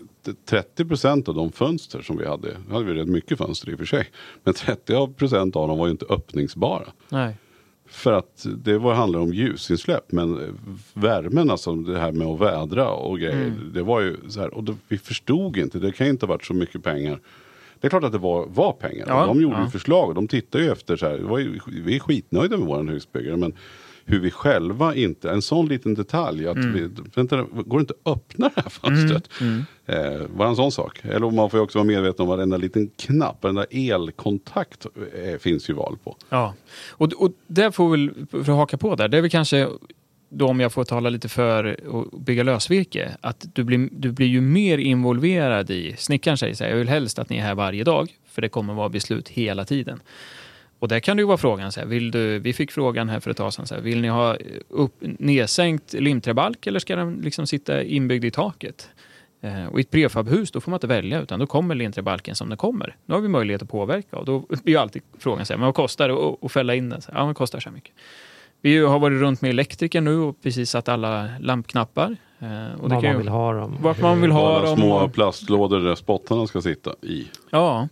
[0.47, 3.87] 30% av de fönster som vi hade, hade vi rätt mycket fönster i och för
[3.87, 4.09] sig.
[4.45, 6.93] Men 30% av dem var ju inte öppningsbara.
[7.09, 7.37] Nej.
[7.91, 10.13] För att det var, handlar om ljusinsläpp.
[10.13, 10.59] Men
[10.95, 13.47] värmen, alltså det här med att vädra och grejer.
[13.47, 13.73] Mm.
[13.73, 16.35] Det var ju så här, och då, vi förstod inte, det kan ju inte ha
[16.35, 17.21] varit så mycket pengar.
[17.81, 19.05] Det är klart att det var, var pengar.
[19.09, 19.65] Ja, de gjorde ja.
[19.65, 21.19] ju förslag och de tittade ju efter så här.
[21.19, 23.37] Det ju, vi är skitnöjda med våran husbyggare.
[23.37, 23.55] Men
[24.09, 26.49] hur vi själva inte, en sån liten detalj.
[26.49, 26.73] Att Mm.
[26.73, 29.29] vi, vänta, går det inte att öppna det här fönstret?
[29.87, 31.01] Eh, bara en sån sak.
[31.05, 34.87] Eller man får ju också vara medveten om varenda liten knapp, varenda elkontakt
[35.25, 36.17] eh, finns ju val på.
[36.29, 36.55] Ja,
[36.91, 39.69] och, och där får vi, för att haka på där, det är väl kanske
[40.31, 44.27] då om jag får tala lite för att bygga lösvirke, att du blir, du blir
[44.27, 47.55] ju mer involverad i, snickaren säger så här, jag vill helst att ni är här
[47.55, 50.01] varje dag, för det kommer vara beslut hela tiden.
[50.79, 53.21] Och där kan det ju vara frågan, så här, vill du, vi fick frågan här
[53.21, 54.37] för ett tag sedan, så här, vill ni ha
[54.69, 58.89] upp, nedsänkt limträbalk eller ska den liksom sitta inbyggd i taket?
[59.41, 62.49] Eh, och i ett prefabhus då får man inte välja utan då kommer limträbalken som
[62.49, 62.97] den kommer.
[63.07, 65.67] Nu har vi möjlighet att påverka och då blir ju alltid frågan så här, men
[65.67, 67.03] vad kostar det att, att fälla in den?
[67.03, 67.93] Så här, Ja, men det kostar så här mycket.
[68.61, 72.17] Vi har varit runt med elektriker nu och precis satt alla lampknappar.
[72.39, 73.77] Eh, och det Vad kan man ju- vill ha dem.
[73.81, 74.77] Vart man vill ha Alla dem.
[74.77, 77.29] små plastlådor där spottarna ska sitta i.
[77.51, 77.89] Ja,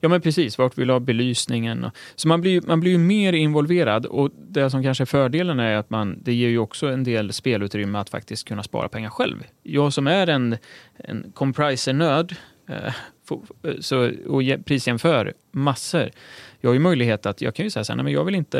[0.00, 0.58] ja men precis.
[0.58, 1.86] Vart vill ha belysningen?
[2.14, 5.76] Så man blir, man blir ju mer involverad och det som kanske är fördelen är
[5.76, 9.44] att man, det ger ju också en del spelutrymme att faktiskt kunna spara pengar själv.
[9.62, 10.56] Jag som är en,
[10.98, 12.34] en compriser-nörd
[12.68, 12.92] eh,
[13.80, 16.10] så, och jä- prisjämför massor.
[16.60, 18.34] Jag har ju möjlighet att, jag kan ju säga så här, nej, men jag vill
[18.34, 18.58] inte,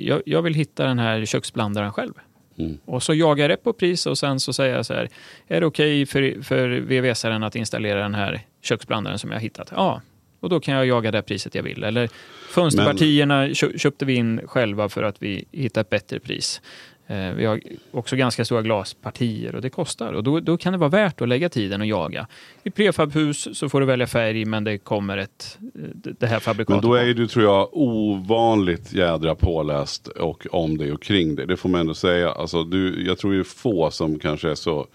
[0.00, 2.12] jag, jag vill hitta den här köksblandaren själv.
[2.58, 2.78] Mm.
[2.84, 5.08] Och så jagar jag rätt på pris och sen så säger jag så här,
[5.48, 9.72] är det okej för, för VVS-aren att installera den här köksblandaren som jag har hittat?
[9.76, 10.00] Ja,
[10.42, 11.84] och då kan jag jaga det priset jag vill.
[11.84, 12.08] Eller
[12.48, 16.60] fönsterpartierna kö- köpte vi in själva för att vi hittade ett bättre pris.
[17.06, 20.12] Eh, vi har också ganska stora glaspartier och det kostar.
[20.12, 22.26] Och då, då kan det vara värt att lägga tiden och jaga.
[22.64, 26.34] I prefabhus så får du välja färg men det kommer ett, eh, det det här
[26.34, 26.82] Men fabrikatet.
[26.82, 31.46] då är ju du tror jag ovanligt jädra påläst och om dig och kring dig.
[31.46, 32.30] Det får man ändå säga.
[32.30, 34.86] Alltså, du, jag tror ju få som kanske är så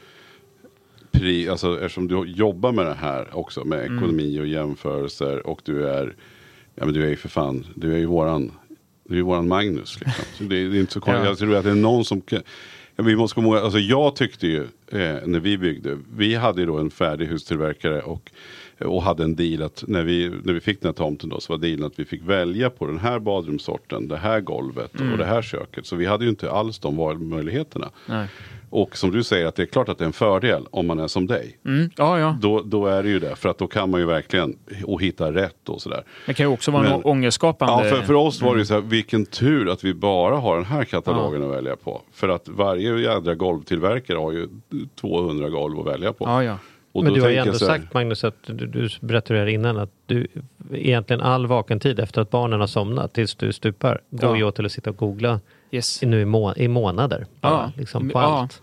[1.19, 3.97] pri, alltså, eftersom du jobbar med det här också med Mm.
[3.97, 6.15] ekonomi och jämförelser och du är,
[6.75, 8.51] ja men du är ju för fan, du är ju våran,
[9.03, 10.23] du är ju våran Magnus liksom.
[10.37, 11.23] Så det, är- det är inte så konstigt.
[11.23, 11.29] Ja.
[11.29, 12.39] Jag tror att det är någon som ja,
[12.95, 16.67] vi måste komma ihåg, alltså jag tyckte ju eh, när vi byggde, vi hade ju
[16.67, 18.31] då en färdig hustillverkare och
[18.79, 21.53] och hade en deal att när vi, när vi fick den här tomten då så
[21.53, 25.25] var dealen att vi fick välja på den här badrumssorten, det här golvet och det
[25.25, 25.85] här köket.
[25.85, 27.89] Så vi hade ju inte alls de valmöjligheterna.
[28.05, 28.27] Nej.
[28.69, 30.99] Och som du säger att det är klart att det är en fördel om man
[30.99, 31.57] är som dig.
[31.65, 32.37] Mm, ja, ja.
[32.41, 35.31] Då, då är det ju det, för att då kan man ju verkligen och hitta
[35.33, 36.03] rätt och sådär.
[36.25, 37.87] Det kan ju också vara en Men- ångestskapande...
[37.89, 40.55] Ja, för, för oss var det ju så här, vilken tur att vi bara har
[40.55, 42.01] den här katalogen att välja på.
[42.13, 44.47] För att varje jädra golvtillverkare har ju
[45.01, 46.25] 200 golv att välja på.
[46.25, 46.57] Ja, ja.
[46.91, 49.89] Och Men du har ju ändå sagt Magnus, att du, du berättade här innan att
[50.05, 50.27] du
[50.73, 54.37] egentligen all vaken tid efter att barnen har somnat tills du stupar går Ja.
[54.37, 55.39] ju åt till att sitta och googla
[55.71, 56.01] Yes.
[56.01, 57.25] nu i, må, i månader.
[57.41, 57.71] Bara, Ja.
[57.77, 58.39] liksom på Ja.
[58.39, 58.61] allt.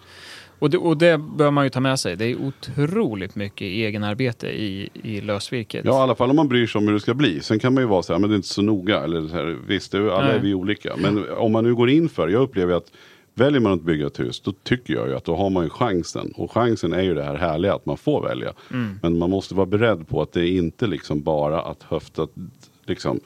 [0.58, 2.16] Och det, och det bör man ju ta med sig.
[2.16, 5.84] Det är otroligt mycket egenarbete i, i lösvirket.
[5.84, 7.40] Ja, i alla fall om man bryr sig om hur det ska bli.
[7.40, 9.00] Sen kan man ju vara så här, men det är inte så noga.
[9.04, 10.36] Eller så här, visst, det är, alla Nej.
[10.36, 10.96] är vi olika.
[10.96, 12.90] Men om man nu går in för, jag upplever att
[13.34, 15.70] väljer man att bygga ett hus, då tycker jag ju att då har man ju
[15.70, 16.32] chansen.
[16.36, 18.52] Och chansen är ju det här härliga att man får välja.
[18.72, 18.98] Mm.
[19.02, 22.28] Men man måste vara beredd på att det är inte liksom bara att höfta,
[22.86, 23.20] liksom,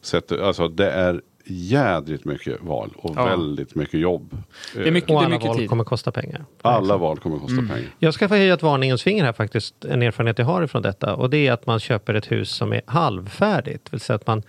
[0.00, 3.24] sätta, alltså det är jädrigt mycket val och Ja.
[3.24, 4.36] väldigt mycket jobb.
[4.74, 5.68] Det är mycket, Och det är alla mycket val tid.
[5.68, 6.44] kommer kosta pengar.
[6.62, 7.68] Alla val kommer kosta Mm.
[7.68, 7.86] pengar.
[7.98, 11.14] Jag ska få höja ett varningens finger här faktiskt, en erfarenhet jag har ifrån detta.
[11.14, 13.84] Och det är att man köper ett hus som är halvfärdigt.
[13.84, 14.42] Det vill säga att man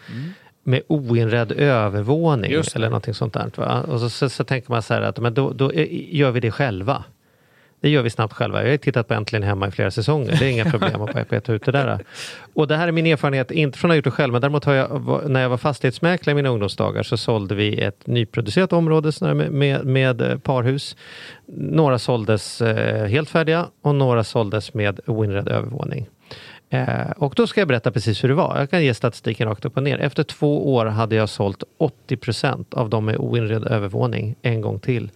[0.64, 2.64] med oinredd övervåning Mm.
[2.76, 3.52] Eller någonting sånt där.
[3.56, 3.82] Va?
[3.88, 6.40] Och så, så, så tänker man så här att men då, då är- gör vi
[6.40, 7.04] det själva.
[7.82, 8.64] Det gör vi snabbt själva.
[8.64, 10.36] Jag har tittat på Äntligen hemma i flera säsonger.
[10.40, 12.00] Det är inga problem att peta ut det där.
[12.54, 14.66] Och det här är min erfarenhet, inte från att ha gjort det själv, men däremot
[14.66, 19.12] har jag, när jag var fastighetsmäklare i mina ungdomsdagar så sålde vi ett nyproducerat område
[19.34, 20.96] med, med, med eh, parhus.
[21.56, 26.08] Några såldes eh, helt färdiga och några såldes med oinredd övervåning.
[26.70, 28.60] Eh, och då ska jag berätta precis hur det var.
[28.60, 29.98] Jag kan ge statistiken rakt upp och ner.
[29.98, 31.64] Efter två år hade jag sålt
[32.08, 35.12] 80% av dem med oinredd övervåning en gång till.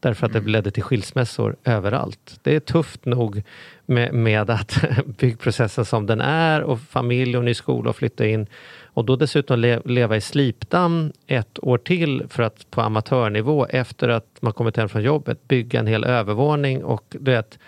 [0.00, 0.44] Därför att Mm.
[0.44, 2.40] det ledde till skilsmässor överallt.
[2.42, 3.42] Det är tufft nog
[3.86, 4.84] med, med att
[5.18, 8.46] byggprocessen som den är och familj och ny skola och flytta in.
[8.84, 14.08] Och då dessutom le, leva i slipdamm ett år till för att på amatörnivå efter
[14.08, 17.58] att man kommit hem från jobbet bygga en hel övervåning och du vet,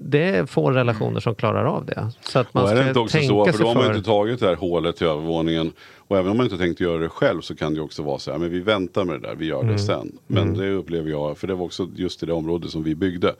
[0.00, 2.10] det är få relationer som klarar av det.
[2.20, 3.94] Så att man och är det inte också så, för då har man för.
[3.94, 5.72] inte tagit det här hålet till övervåningen.
[5.96, 8.30] Och även om man inte tänkt göra det själv så kan det också vara så
[8.30, 9.72] här, men vi väntar med det där, vi gör Mm.
[9.72, 10.12] det sen.
[10.26, 13.34] Men det upplever jag, för det var också just i det område som vi byggde.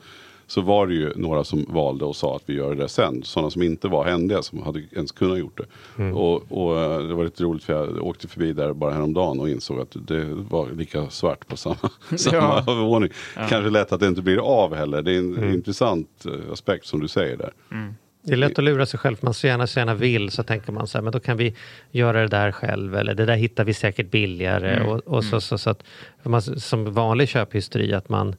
[0.49, 3.23] Så var det ju några som valde och sa att vi gör det sen.
[3.23, 5.65] Sådana som inte var händiga, som hade ens kunnat gjort det.
[6.03, 6.17] Mm.
[6.17, 9.49] Och, och eh, det var lite roligt för jag åkte förbi där bara häromdagen och
[9.49, 11.75] insåg att det var lika svart på samma,
[12.17, 12.59] samma Ja.
[12.67, 13.09] övervåning.
[13.35, 15.01] Kanske lätt att det inte blir av heller.
[15.01, 15.53] Det är en Mm.
[15.53, 17.51] intressant eh, aspekt som du säger där.
[18.21, 20.71] Det är lätt att lura sig själv, man så gärna, så gärna vill så tänker
[20.71, 21.55] man så här, men då kan vi
[21.91, 24.83] göra det där själv eller det där hittar vi säkert billigare.
[24.87, 25.83] Och, och så, så, så att
[26.23, 28.35] man, som vanlig köphysteri att man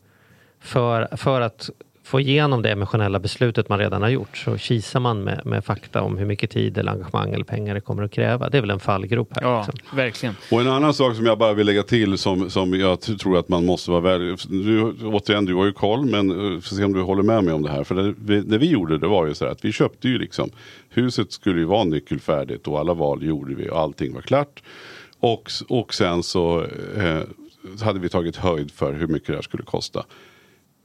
[0.61, 1.71] för, för att
[2.05, 6.03] få igenom det emotionella beslutet man redan har gjort så kisar man med, med fakta
[6.03, 8.49] om hur mycket tid eller engagemang eller pengar det kommer att kräva.
[8.49, 9.43] Det är väl en fallgrop här.
[9.43, 9.97] Ja, liksom.
[9.97, 10.35] verkligen.
[10.51, 13.49] Och en annan sak som jag bara vill lägga till som, som jag tror att
[13.49, 14.37] man måste vara väl.
[14.49, 17.55] Du, återigen, du har ju koll men uh, får se om du håller med mig
[17.55, 17.85] om det här.
[17.85, 20.19] För det, vi, det vi gjorde det var ju så här att vi köpte ju
[20.19, 20.51] liksom.
[20.89, 24.63] Huset skulle ju vara nyckelfärdigt och alla val gjorde vi och allting var klart.
[25.21, 26.65] Och, och sen så
[26.97, 27.21] eh,
[27.83, 30.05] hade vi tagit höjd för hur mycket det här skulle kosta.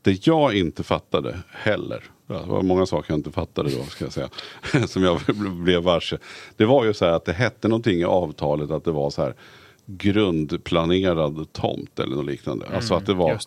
[0.06, 4.14] Det jag inte fattade heller, det var många saker jag inte fattade då ska jag
[4.14, 4.30] säga,
[4.88, 5.20] som jag
[5.64, 6.18] blev varse.
[6.58, 9.22] Det var ju så här att det hette någonting i avtalet att det var så
[9.22, 9.34] här
[9.86, 12.66] grundplanerad tomt eller något liknande.
[12.74, 13.40] alltså att det var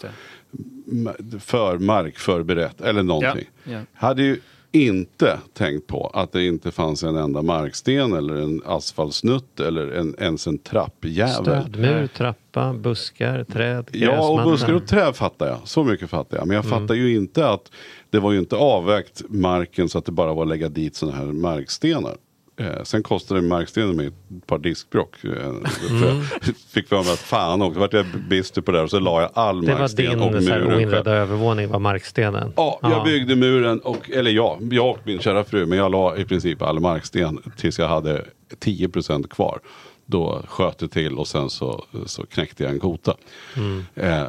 [0.92, 1.40] Mm, det.
[1.40, 3.50] för mark förberett eller någonting.
[3.64, 3.80] Ja, ja.
[3.92, 4.40] Hade ju
[4.72, 10.14] inte tänkt på att det inte fanns en enda marksten eller en asfaltsnutt eller en,
[10.18, 11.34] ens en trappjävel.
[11.44, 15.58] Stödmur, trappa, buskar, träd, Ja, och buskar och träd fattar jag.
[15.64, 16.46] Så mycket fattar jag.
[16.46, 16.80] Men jag Mm.
[16.80, 17.70] fattar ju inte att
[18.10, 21.16] det var ju inte avvägt marken så att det bara var att lägga dit sådana
[21.18, 22.16] här markstenar.
[22.58, 25.24] Eh, sen kostade markstenen mig ett par diskbrock.
[25.24, 25.62] Eh, Mm.
[26.02, 28.98] jag fick för mig att fan också, vart jag bister på det här och så
[29.00, 32.52] la jag all Det var marksten och din så här, muren oinredda övervåning var markstenen.
[32.56, 36.16] Ja, jag byggde muren och, eller ja, jag och min kära fru, men jag la
[36.16, 38.24] i princip all marksten tills jag hade
[38.60, 39.60] 10% kvar.
[40.06, 43.14] Då sköt det till och sen så, så knäckte jag en kota.
[43.56, 43.84] Mm.
[43.94, 44.22] Eh,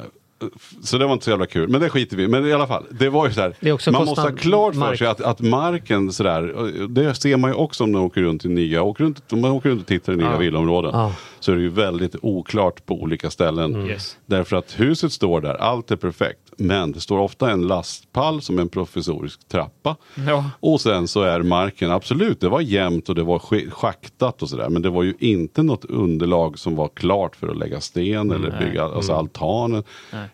[0.84, 2.28] så det var inte så jävla kul, men det skiter vi.
[2.28, 4.97] Men i alla fall, det var ju så här, man måste ha klart för mark-
[4.97, 8.49] sig att, att marken sådär, det ser man ju också om man åker runt i
[8.49, 10.91] nya, åker runt, om man åker runt och tittar i nya villaområden.
[10.93, 11.13] Ja.
[11.39, 13.75] Så är det ju väldigt oklart på olika ställen.
[13.75, 13.88] Mm.
[13.88, 14.17] Yes.
[14.25, 16.39] Därför att huset står där, allt är perfekt.
[16.60, 19.95] Men det står ofta en lastpall som en provisorisk trappa.
[20.28, 20.52] Ja.
[20.60, 24.50] Och sen så är marken, absolut det var jämnt och det var sk- schaktat och
[24.50, 24.69] sådär.
[24.69, 28.60] Men det var ju inte något underlag som var klart för att lägga sten eller
[28.60, 29.84] bygga alltså altanen.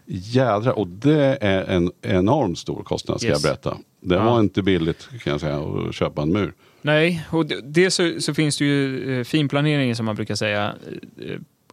[0.05, 3.43] Jädrar, och det är en enormt stor kostnad ska Yes.
[3.43, 3.77] jag berätta.
[4.01, 6.53] Det var inte billigt kan jag säga att köpa en mur.
[6.81, 10.73] Nej, och det så, så finns det ju eh, finplanering som man brukar säga.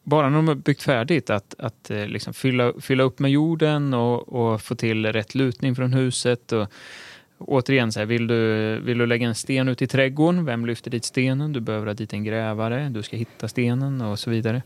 [0.03, 3.95] Bara när de har byggt färdigt, att, att eh, liksom fylla, fylla upp med jorden
[3.95, 6.53] och, och få till rätt lutning från huset.
[6.53, 6.73] Och,
[7.39, 10.91] återigen, så här, vill, du, vill du lägga en sten ut i trädgården, vem lyfter
[10.91, 11.53] dit stenen?
[11.53, 14.63] Du behöver ha dit en grävare, du ska hitta stenen och så vidare.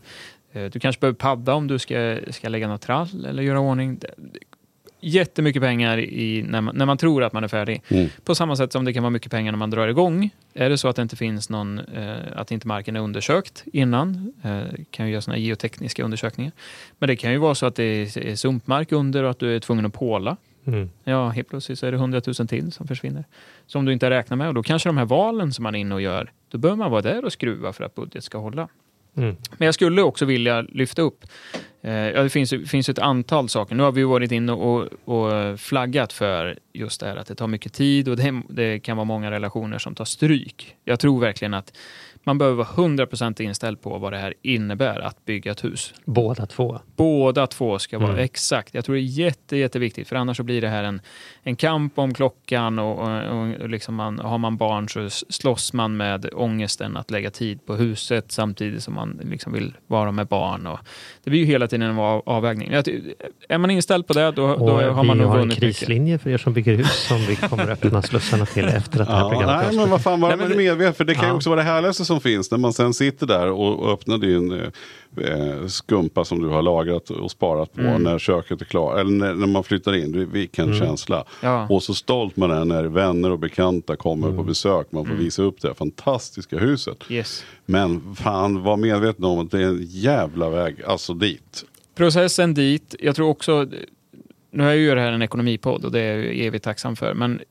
[0.51, 3.99] Eh, du kanske behöver padda om du ska, ska lägga något trall eller göra ordning.
[4.99, 7.81] Jättemycket pengar i, när, man, när man tror att man är färdig.
[7.87, 8.09] Mm.
[8.23, 10.29] På samma sätt som det kan vara mycket pengar när man drar igång.
[10.53, 14.33] Är det så att det inte finns någon, eh, att inte marken är undersökt innan,
[14.43, 16.51] eh, kan ju göra sådana geotekniska undersökningar.
[16.99, 19.55] Men det kan ju vara så att det är är sumpmark under och att du
[19.55, 20.37] är tvungen att påla.
[20.65, 20.89] Mm.
[21.03, 23.25] Ja, helt plötsligt så är det 100 000 till som försvinner.
[23.67, 24.47] Som du inte har räknat med.
[24.47, 26.91] Och då kanske de här valen som man är inne och gör, då behöver man
[26.91, 28.67] vara där och skruva för att budget ska hålla.
[29.17, 29.35] Mm.
[29.57, 31.25] Men jag skulle också vilja lyfta upp,
[31.81, 33.75] eh, ja, det finns, finns ett antal saker.
[33.75, 37.47] Nu har vi varit inne och, och flaggat för just det här att det tar
[37.47, 40.75] mycket tid och det, det kan vara många relationer som tar stryk.
[40.85, 41.77] Jag tror verkligen att
[42.27, 45.93] man behöver vara 100% inställd på vad det här innebär att bygga ett hus.
[46.05, 46.79] Båda två.
[46.95, 48.23] Båda två ska vara Mm.
[48.23, 48.73] exakt.
[48.73, 51.01] Jag tror det är jätte, jätteviktigt för annars så blir det här en,
[51.43, 53.21] en kamp om klockan och, och,
[53.61, 57.75] och liksom man, har man barn så slåss man med ångesten att lägga tid på
[57.75, 60.67] huset samtidigt som man liksom vill vara med barn.
[60.67, 60.79] Och
[61.23, 62.71] det blir ju hela tiden en av- avvägning.
[63.49, 65.77] Är man inställd på det då, då har man vi nog har en vunnit mycket.
[65.79, 69.07] krislinje för er som bygger hus som vi kommer att öppna slussarna till efter att
[69.07, 70.93] det här Ja, programmet är nej men vad fan, var Nej, men medveten.
[70.93, 71.35] För det kan ju Ja.
[71.35, 72.51] också vara det härligaste som finns.
[72.51, 74.67] När man sen sitter där och, och öppnar din eh,
[75.31, 77.81] eh, skumpa som du har lagrat och sparat på.
[77.81, 78.03] Mm.
[78.03, 78.99] När köket är klart.
[78.99, 80.31] Eller när, när man flyttar in.
[80.31, 81.23] Vilken känsla.
[81.41, 81.67] Ja.
[81.69, 84.91] Och så stolt man är när vänner och bekanta kommer på besök.
[84.91, 86.97] Man får visa upp det här fantastiska huset.
[87.09, 87.43] Yes.
[87.65, 90.83] Men fan var medveten om att det är en jävla väg.
[90.83, 91.65] Alltså dit.
[91.95, 93.67] Processen dit, jag tror också
[94.51, 97.41] nu är ju det här en ekonomipodd och det är jag evigt tacksam för, men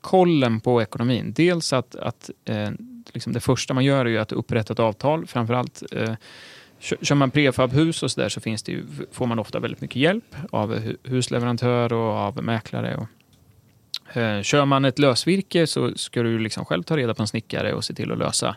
[0.00, 1.32] kollen på ekonomin.
[1.36, 2.70] Dels att, att eh,
[3.12, 6.14] liksom det första man gör är ju att upprätta ett avtal, framförallt eh,
[6.82, 9.96] Kör man prefabhus och så där så finns det ju, får man ofta väldigt mycket
[9.96, 12.96] hjälp av husleverantör och av mäklare.
[12.96, 17.26] Och, eh, kör man ett lösvirke så ska du liksom själv ta reda på en
[17.26, 18.56] snickare och se till att lösa.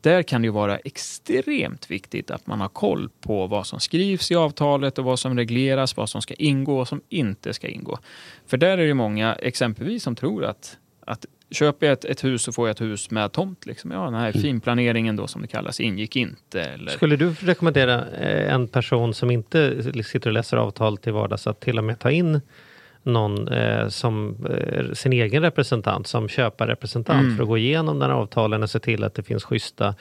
[0.00, 4.30] Där kan det ju vara extremt viktigt att man har koll på vad som skrivs
[4.30, 7.68] i avtalet och vad som regleras, vad som ska ingå och vad som inte ska
[7.68, 7.98] ingå.
[8.46, 12.42] För där är det många, exempelvis, som tror att, att köper jag ett, ett hus
[12.42, 13.66] så får jag ett hus med tomt.
[13.66, 13.90] Liksom.
[13.90, 16.62] Ja, den här finplaneringen då som det kallas ingick inte.
[16.62, 16.92] Eller...
[16.92, 21.60] Skulle du rekommendera eh, en person som inte sitter och läser avtal till vardags att
[21.60, 22.40] till och med ta in
[23.02, 27.36] någon eh, som eh, sin egen representant, som köparrepresentant Mm.
[27.36, 29.94] för att gå igenom den här avtalen och se till att det finns schyssta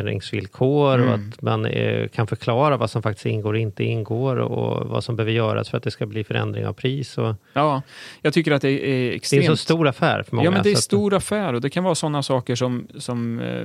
[0.00, 1.30] förseningsvillkor och Mm.
[1.30, 5.16] att man eh, kan förklara vad som faktiskt ingår och inte ingår och vad som
[5.16, 7.18] behöver göras för att det ska bli förändring av pris.
[7.18, 7.82] Och, Ja,
[8.22, 9.44] jag tycker att det är det är extremt...
[9.48, 10.44] en så stor affär för många.
[10.46, 13.40] Ja, men det är att- stor affär och det kan vara sådana saker som, som
[13.40, 13.62] eh,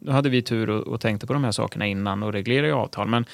[0.00, 3.08] nu hade vi tur och, och tänkte på de här sakerna innan och reglerade avtal.
[3.08, 3.24] Men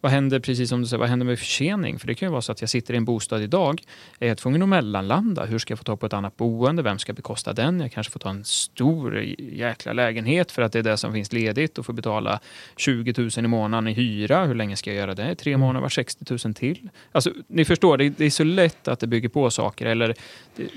[0.00, 1.98] vad händer, precis som du säger, vad händer med försening?
[1.98, 3.82] För det kan ju vara så att jag sitter i en bostad idag,
[4.18, 5.44] är jag tvungen att mellanlanda?
[5.44, 6.82] Hur ska jag få tag på ett annat boende?
[6.82, 7.80] Vem ska bekosta den?
[7.80, 11.32] Jag kanske får ta en stor jäkla lägenhet för att det är det som finns
[11.32, 12.40] ledigt och får betala
[12.76, 14.44] 20 000 i månaden i hyra.
[14.44, 15.34] Hur länge ska jag göra det?
[15.34, 16.88] Tre månader var 60 000 till.
[17.12, 20.14] Alltså, ni förstår, det, det är så lätt att det bygger på saker eller det,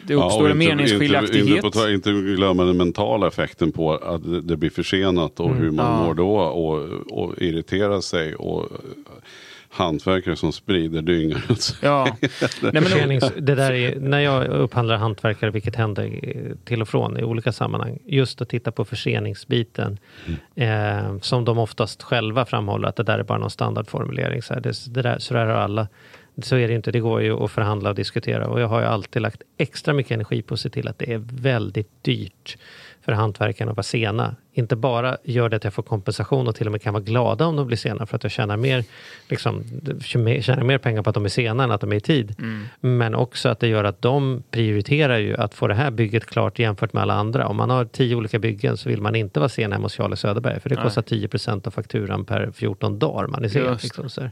[0.08, 1.47] det Ja, uppstår och en meningsskiljaktighet.
[1.65, 5.71] Inte, inte, på, inte glömma den mentala effekten på att det- blir försenat och hur
[5.71, 6.03] man Ja.
[6.05, 6.79] mår då och,
[7.23, 8.36] och irriterar sig.
[8.36, 8.67] Och
[9.69, 11.77] hantverkare som sprider dynga runt sig.
[11.82, 12.17] Ja.
[12.62, 16.21] Nej, men, Försenings, det där är, när jag upphandlar hantverkare, vilket händer
[16.65, 19.97] till och från i olika sammanhang, just att titta på förseningsbiten,
[20.55, 24.41] eh, som de oftast själva framhåller att det där är bara någon standardformulering.
[24.41, 25.88] Så, här, det, det där, så där har alla.
[26.43, 28.86] Så är det inte, det går ju att förhandla och diskutera och jag har ju
[28.86, 32.58] alltid lagt extra mycket energi på att se till att det är väldigt dyrt
[33.01, 34.36] för hantverkarna att vara sena.
[34.54, 37.46] Inte bara gör det att jag får kompensation och till och med kan vara glada
[37.46, 38.84] om de blir sena för att jag tjänar mer,
[39.30, 39.64] liksom,
[40.42, 42.36] tjänar mer pengar på att de är sena än att de är i tid.
[42.80, 46.60] Men också att det gör att de prioriterar ju att få det här bygget klart
[46.60, 47.48] jämfört med alla andra.
[47.48, 50.16] Om man har tio olika byggen så vill man inte vara sen hemma hos Charlie
[50.16, 50.84] Söderberg för det Nej.
[50.84, 53.64] kostar 10% av fakturan per 14 dagar man är sen.
[53.66, 54.32] Just Liksom, så, det.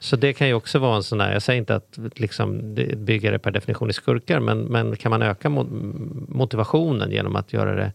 [0.00, 3.38] så det kan ju också vara en sån där, jag säger inte att liksom, byggare
[3.38, 7.92] per definition är skurkar, men, men kan man öka mo- motivationen genom att göra det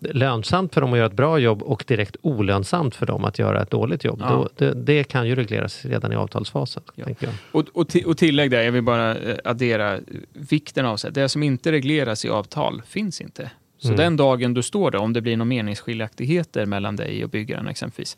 [0.00, 3.62] lönsamt för dem att göra ett bra jobb och direkt olönsamt för dem att göra
[3.62, 4.18] ett dåligt jobb.
[4.20, 4.30] Ja.
[4.30, 6.82] Då, det, det kan ju regleras redan i avtalsfasen.
[6.94, 7.06] Ja.
[7.52, 9.98] Och, och, och tillägg där, jag vill bara eh, addera
[10.32, 13.50] vikten av att det som inte regleras i avtal finns inte.
[13.78, 13.96] Så Mm.
[13.96, 18.16] den dagen du står där, om det blir några meningsskiljaktigheter mellan dig och byggaren exempelvis,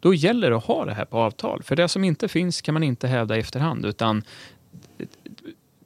[0.00, 1.62] då gäller det att ha det här på avtal.
[1.62, 4.22] För det som inte finns kan man inte hävda i efterhand, utan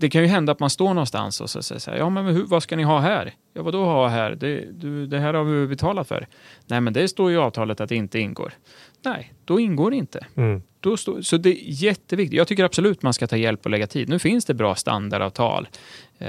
[0.00, 2.26] det kan ju hända att man står någonstans och så säger så här, ja men
[2.26, 3.34] hur, vad ska ni ha här?
[3.54, 4.30] Ja vadå ha här?
[4.30, 6.26] Det, du, det här har vi betalat för.
[6.66, 8.52] Nej men det står ju i avtalet att det inte ingår.
[9.04, 10.26] Nej, då ingår det inte.
[10.34, 10.62] Mm.
[10.80, 12.36] Då står, så det är jätteviktigt.
[12.36, 14.08] Jag tycker absolut man ska ta hjälp och lägga tid.
[14.08, 15.68] Nu finns det bra standardavtal.
[16.18, 16.26] Eh,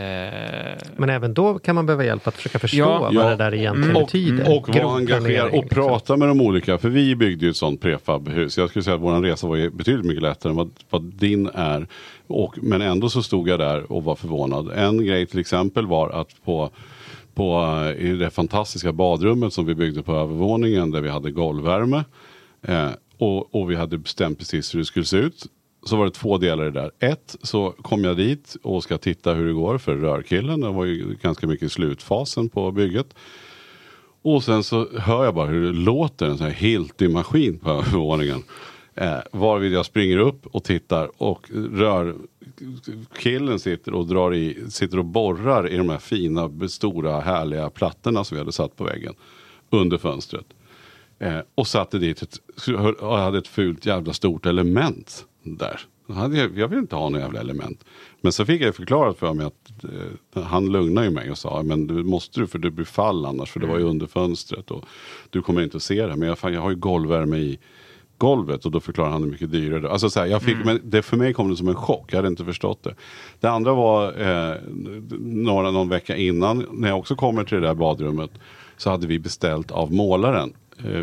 [0.97, 2.99] Men även då kan man behöva hjälp att försöka förstå Ja.
[2.99, 3.29] vad Ja.
[3.29, 4.03] det där egentligen Mm.
[4.03, 4.57] betyder.
[4.57, 6.77] Och vara engagerad och prata med de olika.
[6.77, 8.57] För vi byggde ju ett sånt prefabhus.
[8.57, 11.87] Jag skulle säga att vår resa var betydligt mycket lättare än vad, vad din är.
[12.27, 14.71] Och, men ändå så stod jag där och var förvånad.
[14.75, 16.69] En grej till exempel var att på
[17.33, 22.03] på, eh, i det fantastiska badrummet som vi byggde på övervåningen där vi hade golvvärme.
[22.61, 25.45] Eh, och, och vi hade bestämt precis hur det skulle se ut.
[25.83, 26.91] Så var det två delar i det där.
[26.99, 30.61] Ett, så kom jag dit och ska titta hur det går för rörkillen.
[30.61, 33.15] Det var ju ganska mycket i slutfasen på bygget.
[34.21, 38.43] Och sen så hör jag bara hur det låter en sån här Hilti-maskin på övervåningen.
[38.95, 45.05] Eh, varvid jag springer upp och tittar och rörkillen sitter och drar i, sitter och
[45.05, 49.13] borrar i de här fina, stora, härliga plattorna som vi hade satt på väggen
[49.69, 50.45] under fönstret.
[51.19, 52.37] Eh, och satte dit ett,
[53.01, 55.81] hade ett fult jävla stort element där.
[56.07, 57.85] Jag, jag vill inte ha något jävla element.
[58.21, 59.83] Men så fick jag förklarat för mig att
[60.35, 63.25] eh, han lugnade ju mig och sa men du måste du för det blir fall
[63.25, 64.85] annars för det var ju under fönstret och
[65.29, 66.15] du kommer inte att se det.
[66.15, 67.59] Men jag, fan, jag har ju golvvärme i
[68.17, 70.79] golvet och då förklarar han hur mycket dyrare det alltså, så här, jag fick, men
[70.83, 72.95] det, För mig kom det som en chock, jag hade inte förstått det.
[73.39, 74.55] Det andra var eh,
[75.19, 78.31] några, någon vecka innan, när jag också kommer till det där badrummet,
[78.77, 80.53] så hade vi beställt av målaren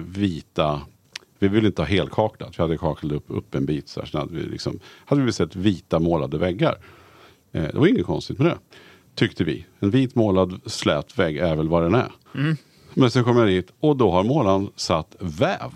[0.07, 0.81] vita
[1.39, 3.89] vi ville inte ha helkaklat, vi hade kaklat upp, upp en bit.
[3.89, 6.79] Så här, så hade, vi liksom, hade vi beställt vita målade väggar.
[7.53, 8.59] Eh, det var inget konstigt med det.
[9.15, 9.67] Tyckte vi.
[9.79, 12.13] En vit målad slät vägg är väl vad den är.
[12.95, 15.71] Men sen kom jag dit och då har målaren satt väv.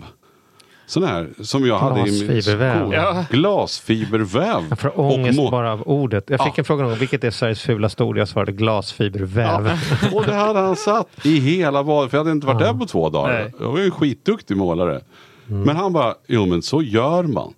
[0.85, 2.79] Sån här som jag hade i min Glasfiberväv.
[2.83, 2.95] skola.
[2.97, 3.25] Ja.
[3.29, 4.63] Glasfiberväv.
[4.69, 6.29] Jag får ångest må- bara av ordet.
[6.29, 6.53] Jag fick Ja.
[6.57, 8.17] en fråga om vilket är Sveriges fulaste ord.
[8.17, 9.67] Jag svarade glasfiberväv.
[10.01, 10.09] Ja.
[10.17, 12.11] Och det hade han satt i hela valet.
[12.11, 13.33] För jag hade inte varit där på två dagar.
[13.33, 13.53] Nej.
[13.59, 15.01] Jag var ju en skitduktig målare.
[15.45, 17.53] Men han bara, jo men så gör man.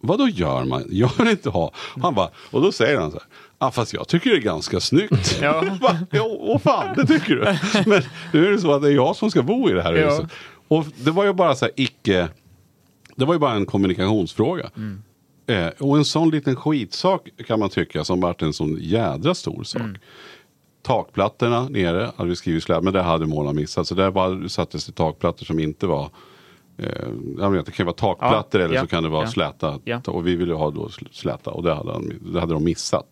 [0.00, 0.84] Vad då gör man?
[0.90, 1.72] Jag vill inte ha.
[2.02, 3.26] Han bara, och då säger han så här.
[3.58, 5.38] Ja fast jag tycker det är ganska snyggt.
[5.42, 5.62] Ja.
[6.40, 7.40] Åh fan det tycker du.
[7.90, 8.02] Men
[8.32, 10.10] nu är det så att det är jag som ska bo i det här Ja.
[10.10, 10.26] huset.
[10.68, 12.28] Och det var ju bara så här icke.
[13.16, 14.70] Det var ju bara en kommunikationsfråga.
[15.46, 19.62] Eh, och en sån liten skitsak kan man tycka som varit en sån jädra stor
[19.62, 19.82] sak.
[20.82, 23.86] Takplattorna nere hade vi skrivit slab, men det hade målarna missat.
[23.86, 26.10] Så där bara sattes det takplattor som inte var
[26.76, 27.08] Eh,
[27.38, 29.30] jag vet, det kan vara takplattor Ja, eller ja, så kan det vara ja.
[29.30, 29.78] släta.
[30.10, 33.06] Och vi ville ha då sl- släta och det hade, han, det hade de missat.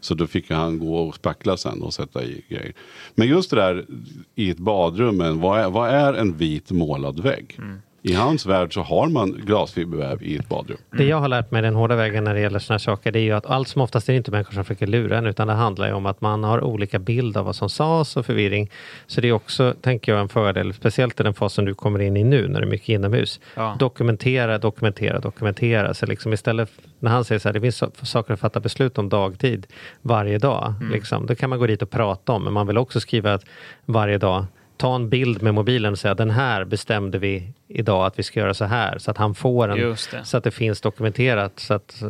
[0.00, 2.72] Så då fick han gå och spackla sen och sätta i grejer.
[3.14, 3.86] Men just det där
[4.34, 7.54] i ett badrum, vad, är, vad är en vit målad vägg?
[7.58, 7.78] Mm.
[8.02, 10.78] I hans värld så har man glasfiberväv i ett badrum.
[10.90, 13.18] Det jag har lärt mig den hårda vägen när det gäller sådana här saker det
[13.18, 15.48] är ju att allt som oftast är det inte människor som försöker lura en utan
[15.48, 18.70] det handlar ju om att man har olika bild av vad som sades och förvirring.
[19.06, 22.16] Så det är också, tänker jag, en fördel, speciellt i den fasen du kommer in
[22.16, 23.40] i nu när det är mycket inomhus.
[23.54, 23.76] Ja.
[23.78, 25.94] Dokumentera, dokumentera, dokumentera.
[25.94, 29.08] Så liksom istället, när han säger så här, det finns saker att fatta beslut om
[29.08, 29.66] dagtid
[30.02, 30.74] varje dag.
[30.92, 33.44] Liksom, då kan man gå dit och prata om, men man vill också skriva att
[33.86, 34.44] varje dag
[34.80, 38.40] ta en bild med mobilen och säga den här bestämde vi idag att vi ska
[38.40, 38.98] göra så här.
[38.98, 42.02] Så att han får en så att det finns dokumenterat så att,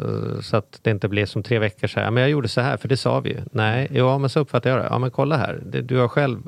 [0.43, 2.07] så att det inte blir som tre veckor så här.
[2.07, 3.37] "Ja, Men jag gjorde så här för det sa vi ju.
[3.53, 4.87] Nej, ja men så uppfattar jag det.
[4.91, 5.61] Ja men kolla här.
[5.83, 6.39] Du har själv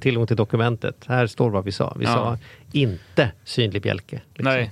[0.00, 0.96] tillgång till dokumentet.
[1.06, 1.96] Här står vad vi sa.
[1.98, 2.12] Vi Ja.
[2.14, 2.38] sa
[2.72, 4.20] inte synlig bjälke.
[4.34, 4.44] liksom.
[4.54, 4.70] Nej.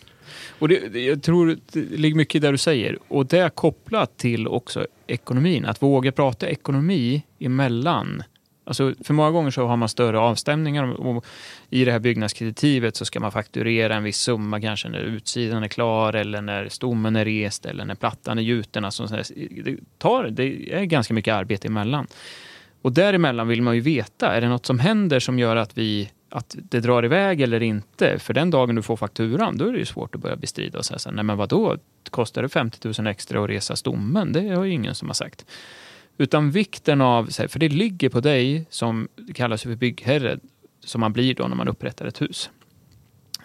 [0.59, 2.99] Och det, det- jag tror det ligger mycket i det du säger.
[3.09, 5.65] Och det är kopplat till också ekonomin.
[5.65, 8.23] Att våga prata ekonomi emellan.
[8.67, 11.25] Alltså, för många gånger så har man större avstämningar och
[11.71, 15.69] i det här byggnadskreditivet så ska man fakturera en viss summa kanske när utsidan är
[15.69, 18.85] klar eller när stommen är rest eller när plattan är gjuten.
[18.85, 19.07] Alltså,
[19.65, 22.07] det, tar, det är ganska mycket arbete emellan.
[22.83, 26.11] Och däremellan vill man ju veta, är det något som händer som gör att, vi,
[26.29, 28.19] att det drar iväg eller inte?
[28.19, 30.85] För den dagen du får fakturan, då är det ju svårt att börja bestrida och
[30.85, 31.77] säga så här, nej men vadå,
[32.11, 34.33] kostar det 50 000 extra att resa stommen?
[34.33, 35.45] Det har ju ingen som har sagt.
[36.19, 40.39] Utan vikten av, för det ligger på dig som kallas för byggherre,
[40.85, 42.51] som man blir då när man upprättar ett hus.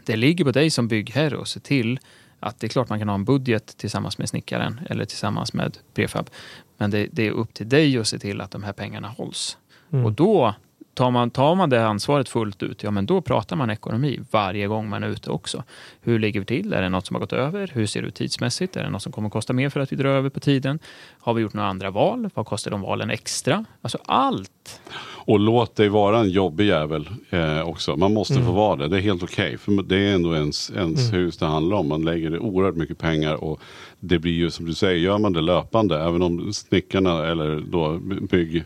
[0.05, 1.99] Det ligger på dig som byggherre att se till
[2.39, 5.77] att det är klart man kan ha en budget tillsammans med snickaren eller tillsammans med
[5.93, 6.29] prefab.
[6.77, 9.57] Men det, det är upp till dig att se till att de här pengarna hålls.
[9.89, 10.55] Och då
[10.99, 14.67] tar man, tar man det ansvaret fullt ut, ja men då pratar man ekonomi varje
[14.67, 15.63] gång man är ute också.
[16.01, 16.73] Hur ligger vi till?
[16.73, 17.71] Är det något som har gått över?
[17.73, 18.75] Hur ser det ut tidsmässigt?
[18.75, 20.79] Är det något som kommer att kosta mer för att vi drar över på tiden?
[21.19, 22.29] Har vi gjort några andra val?
[22.33, 23.65] Vad kostar de valen extra?
[23.81, 24.81] Alltså allt.
[25.01, 27.95] Och låt dig vara en jobbig jävel eh, också.
[27.95, 28.45] Man måste Mm.
[28.45, 28.87] få vara det.
[28.87, 29.57] Det är helt okej.
[29.57, 31.87] För det är ändå ens, ens hus det handlar om.
[31.87, 33.43] Man lägger det oerhört mycket pengar.
[33.43, 33.61] Och
[33.99, 35.99] det blir ju som du säger, gör man det löpande.
[36.03, 37.97] Även om snickarna eller då
[38.31, 38.63] bygg,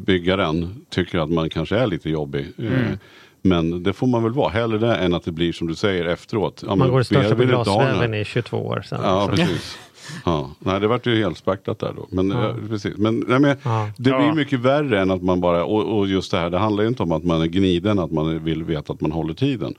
[0.00, 2.46] byggaren tycker att man kanske är lite jobbig.
[2.58, 2.72] Mm.
[2.72, 2.80] Eh,
[3.42, 4.48] men det får man väl vara.
[4.48, 6.60] Hellre det än att det blir som du säger efteråt.
[6.62, 9.00] Ja, Man men går och stör sig på glasväven i 22 år sedan.
[9.02, 9.46] Ja, liksom.
[9.46, 9.78] precis.
[10.24, 10.50] Ja.
[10.58, 12.06] Nej, det vart ju helt spacklat där då.
[12.10, 12.96] Men, eh, precis.
[12.96, 13.90] men, nej, men Ja.
[13.96, 14.34] det blir Ja.
[14.34, 17.02] mycket värre än att man bara, och, och just det här, det handlar ju inte
[17.02, 19.74] om att man är gniden, att man vill veta att man håller tiden.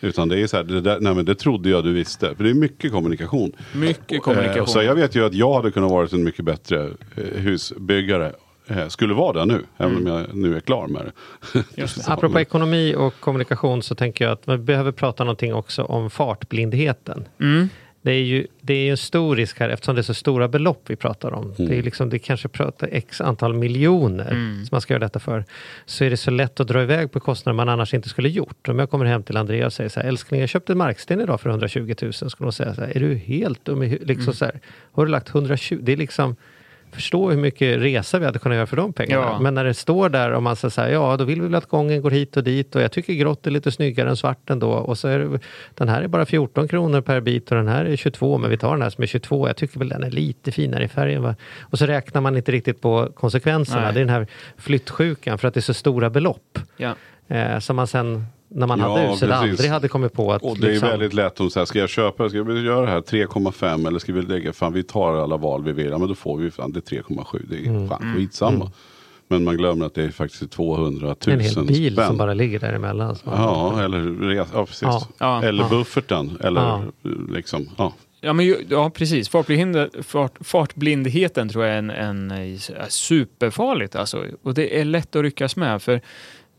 [0.00, 2.34] Utan det är så här, det, där, nej, men det trodde jag du visste.
[2.34, 3.52] För det är mycket kommunikation.
[3.74, 4.58] Mycket kommunikation.
[4.60, 6.84] Eh, så jag vet ju att jag hade kunnat vara en mycket bättre
[7.16, 8.32] eh, husbyggare.
[8.68, 11.12] Eh, skulle vara det nu, även om jag nu är klar med det.
[11.58, 11.66] Mm.
[11.74, 16.10] Just Apropå ekonomi och kommunikation så tänker jag att vi behöver prata någonting också om
[16.10, 17.24] fartblindheten.
[17.40, 17.68] Mm.
[18.02, 20.82] Det är ju det är en stor risk här eftersom det är så stora belopp
[20.86, 21.54] vi pratar om.
[21.56, 25.44] Det, är liksom, det kanske pratar x antal miljoner som man ska göra detta för.
[25.86, 28.68] Så är det så lätt att dra iväg på kostnader man annars inte skulle gjort.
[28.68, 31.40] Om jag kommer hem till Andrea och säger så här, älskling jag köpte marksten idag
[31.40, 32.12] för 120 000.
[32.12, 34.60] Skulle hon säga så här, är du helt dum i hu-" liksom så här,
[34.92, 35.78] Har du lagt 120?
[35.82, 36.36] Det är liksom
[36.92, 39.22] Förstå hur mycket resa vi hade kunnat göra för de pengarna.
[39.22, 39.40] Ja.
[39.40, 41.54] Men när det står där och man säger så här, ja då vill vi väl
[41.54, 44.50] att gången går hit och dit och jag tycker grått är lite snyggare än svart
[44.50, 44.70] ändå.
[44.70, 45.38] Och så är det,
[45.74, 48.56] den här är bara 14 kronor per bit och den här är 22 men vi
[48.56, 49.48] tar den här som är 22.
[49.48, 51.22] Jag tycker väl den är lite finare i färgen.
[51.22, 51.34] Va?
[51.60, 53.80] Och så räknar man inte riktigt på konsekvenserna.
[53.80, 53.92] Nej.
[53.92, 54.26] Det är den här
[54.56, 56.58] flyttsjukan för att det är så stora belopp.
[56.76, 56.94] Ja.
[57.28, 59.30] Eh, som man sen när man Ja, hade precis.
[59.30, 61.78] aldrig hade kommit på att Och det är liksom, väldigt lätt om så här, ska
[61.78, 65.16] jag köpa, ska vi göra det här 3,5 eller ska vi lägga, fan vi tar
[65.16, 67.66] alla val vi vill, ja men då får vi fan det är 3,7, det är
[67.66, 67.88] Mm.
[67.88, 68.70] fan skitsamma.
[69.28, 72.06] Men man glömmer att det är faktiskt 200 000 en hel bil spänn.
[72.06, 73.16] som bara ligger däremellan.
[73.24, 74.82] Ja, eller, ja, precis.
[74.82, 75.06] Ja.
[75.18, 75.42] Ja.
[75.42, 75.68] eller Ja.
[75.68, 76.38] bufferten.
[76.44, 76.82] Eller Ja.
[77.30, 77.92] liksom, ja.
[78.20, 79.28] Ja, men, ja precis.
[80.02, 83.96] Fart, fartblindheten tror jag är en, en, är superfarligt.
[83.96, 84.24] Alltså.
[84.42, 85.82] Och det är lätt att ryckas med.
[85.82, 86.00] För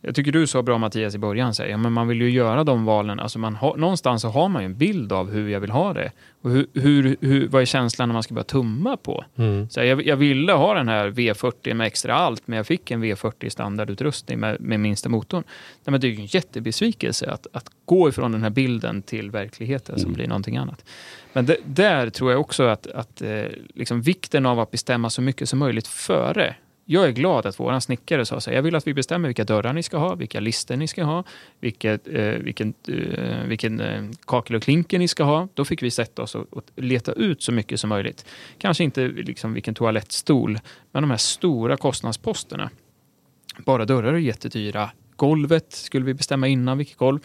[0.01, 2.63] Jag tycker du sa bra Mattias i början, säger, ja, men man vill ju göra
[2.63, 3.19] de valen.
[3.19, 5.93] Alltså man har, någonstans så har man ju en bild av hur jag vill ha
[5.93, 6.11] det.
[6.41, 9.25] Och hur, hur, hur, vad är känslan när man ska börja tumma på?
[9.35, 9.69] Mm.
[9.69, 12.91] Så här, jag, jag ville ha den här V40 med extra allt, men jag fick
[12.91, 15.43] en V40 standardutrustning med, med minsta motorn.
[15.83, 19.31] Nej, men det är ju en jättebesvikelse att, att gå ifrån den här bilden till
[19.31, 20.85] verkligheten som blir någonting annat.
[21.33, 23.43] Men det, där tror jag också att, att eh,
[23.73, 26.55] liksom vikten av att bestämma så mycket som möjligt före
[26.89, 29.43] jag är glad att våran snickare sa så här, jag vill att vi bestämmer vilka
[29.43, 31.23] dörrar ni ska ha, vilka lister ni ska ha,
[31.59, 35.47] vilket, eh, vilken, eh, vilken eh, kakel och klinker ni ska ha.
[35.53, 38.25] Då fick vi sätta oss och, och leta ut så mycket som möjligt.
[38.57, 40.59] Kanske inte liksom vilken toalettstol,
[40.91, 42.69] men de här stora kostnadsposterna.
[43.57, 44.91] Bara dörrar är jättedyra.
[45.15, 47.19] Golvet skulle vi bestämma innan, vilket golv.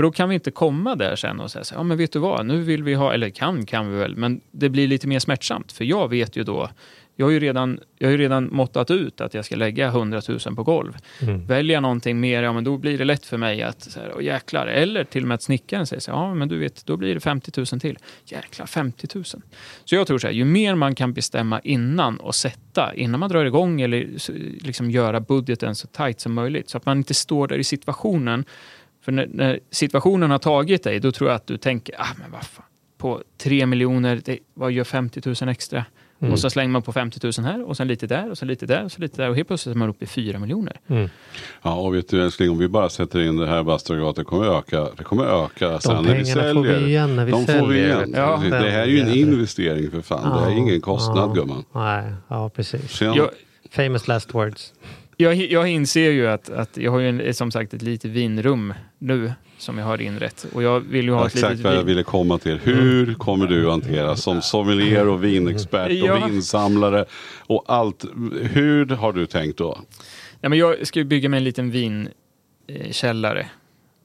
[0.00, 2.18] För då kan vi inte komma där sen och säga så ja men vet du
[2.18, 5.18] vad, nu vill vi ha, eller kan kan vi väl, men det blir lite mer
[5.18, 5.72] smärtsamt.
[5.72, 6.70] För jag vet ju då,
[7.16, 10.38] jag har ju redan, jag har redan måttat ut att jag ska lägga 100 000
[10.56, 10.96] på golv.
[11.22, 11.46] Mm.
[11.46, 14.20] Väljer jag någonting mer, ja men då blir det lätt för mig att, så här,
[14.20, 16.96] jäklar, eller till och med att snickaren säger så här, ja men du vet, då
[16.96, 17.98] blir det 50 000 till.
[18.24, 19.24] Jäklar, 50 000.
[19.24, 23.30] Så jag tror så här, ju mer man kan bestämma innan och sätta, innan man
[23.30, 24.08] drar igång eller
[24.64, 28.44] liksom göra budgeten så tight som möjligt, så att man inte står där i situationen.
[29.00, 32.30] För när, när situationen har tagit dig, då tror jag att du tänker, ah men
[32.30, 32.64] vad fan,
[32.98, 35.84] på 3 miljoner, det, vad gör 50 000 extra?
[36.20, 36.32] Mm.
[36.32, 38.66] Och så slänger man på 50 000 här och sen lite där och sen lite
[38.66, 40.76] där och så lite där och helt plötsligt är man uppe i 4 miljoner.
[40.88, 41.08] Mm.
[41.62, 44.58] Ja, och vet du älskling, om vi bara sätter in det här Bastragata, det kommer
[44.58, 44.88] öka.
[44.96, 46.54] Det kommer öka sen när vi pengarna säljer.
[46.54, 47.96] får vi igen när vi De får vi säljer.
[47.96, 48.12] igen.
[48.16, 48.40] Ja.
[48.50, 50.36] det här är ju en investering för fan.
[50.36, 51.32] det här är ingen kostnad ja.
[51.34, 51.64] gumman.
[51.72, 52.90] Nej, ja precis.
[52.90, 53.30] Sen, Jag,
[53.70, 54.72] Famous last words.
[55.20, 58.74] Jag, jag inser ju att, att jag har ju en, som sagt ett litet vinrum
[58.98, 61.82] nu som jag har inrett och jag vill ju ha ett Exakt litet vad jag
[61.82, 62.58] ville komma till.
[62.58, 66.24] Hur kommer du att hantera som sommelier och vinexpert Ja.
[66.24, 67.04] och vinsamlare
[67.46, 68.04] och allt.
[68.42, 69.78] Hur har du tänkt då?
[70.40, 73.46] Ja, men jag ska ju bygga mig en liten vinkällare.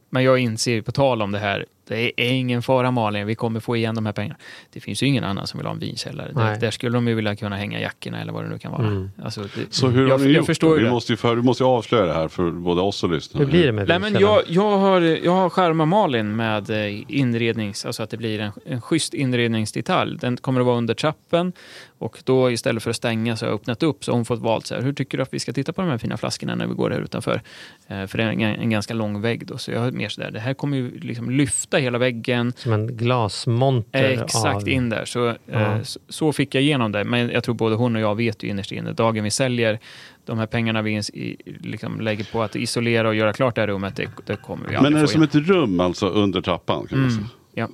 [0.09, 3.35] Men jag inser ju på tal om det här, det är ingen fara Malin, vi
[3.35, 4.35] kommer få igen de här pengarna.
[4.73, 6.31] Det finns ju ingen annan som vill ha en vinkällare.
[6.33, 8.87] Där, där skulle de ju vilja kunna hänga jackorna eller vad det nu kan vara.
[8.87, 9.11] Mm.
[9.23, 10.63] Alltså, det, Så hur har jag, ni jag gjort?
[10.63, 10.89] vi det.
[10.89, 13.45] måste ju för, du måste ju avslöja det här för både oss och lyssnarna.
[13.45, 17.03] Hur blir det med Nej, men jag, jag har, jag har skärmat Malin med eh,
[17.07, 20.17] inrednings, alltså att det blir en, en schysst inredningsdetalj.
[20.17, 21.53] Den kommer att vara under trappen
[21.97, 24.39] och då istället för att stänga så har jag öppnat upp så har hon fått
[24.39, 26.55] valt så här, hur tycker du att vi ska titta på de här fina flaskorna
[26.55, 27.41] när vi går här utanför?
[27.87, 30.31] Eh, för det är en, en ganska lång vägg då, så jag har mer sådär,
[30.31, 34.69] det här kommer ju liksom lyfta hela väggen Som en glasmonter exakt av...
[34.69, 35.05] in där.
[35.05, 35.83] Så, eh, Ja.
[35.83, 38.47] så, så fick jag igenom det, men jag tror både hon och jag vet ju
[38.47, 39.79] innerst inne, dagen vi säljer
[40.25, 43.61] de här pengarna vi ins- i, liksom lägger på att isolera och göra klart det
[43.61, 45.41] här rummet, det, det kommer vi aldrig Men är det få som igen.
[45.43, 46.87] ett rum alltså under trappan?
[46.87, 47.17] Kan man Mm.
[47.17, 47.29] säga?
[47.57, 47.69] Ja,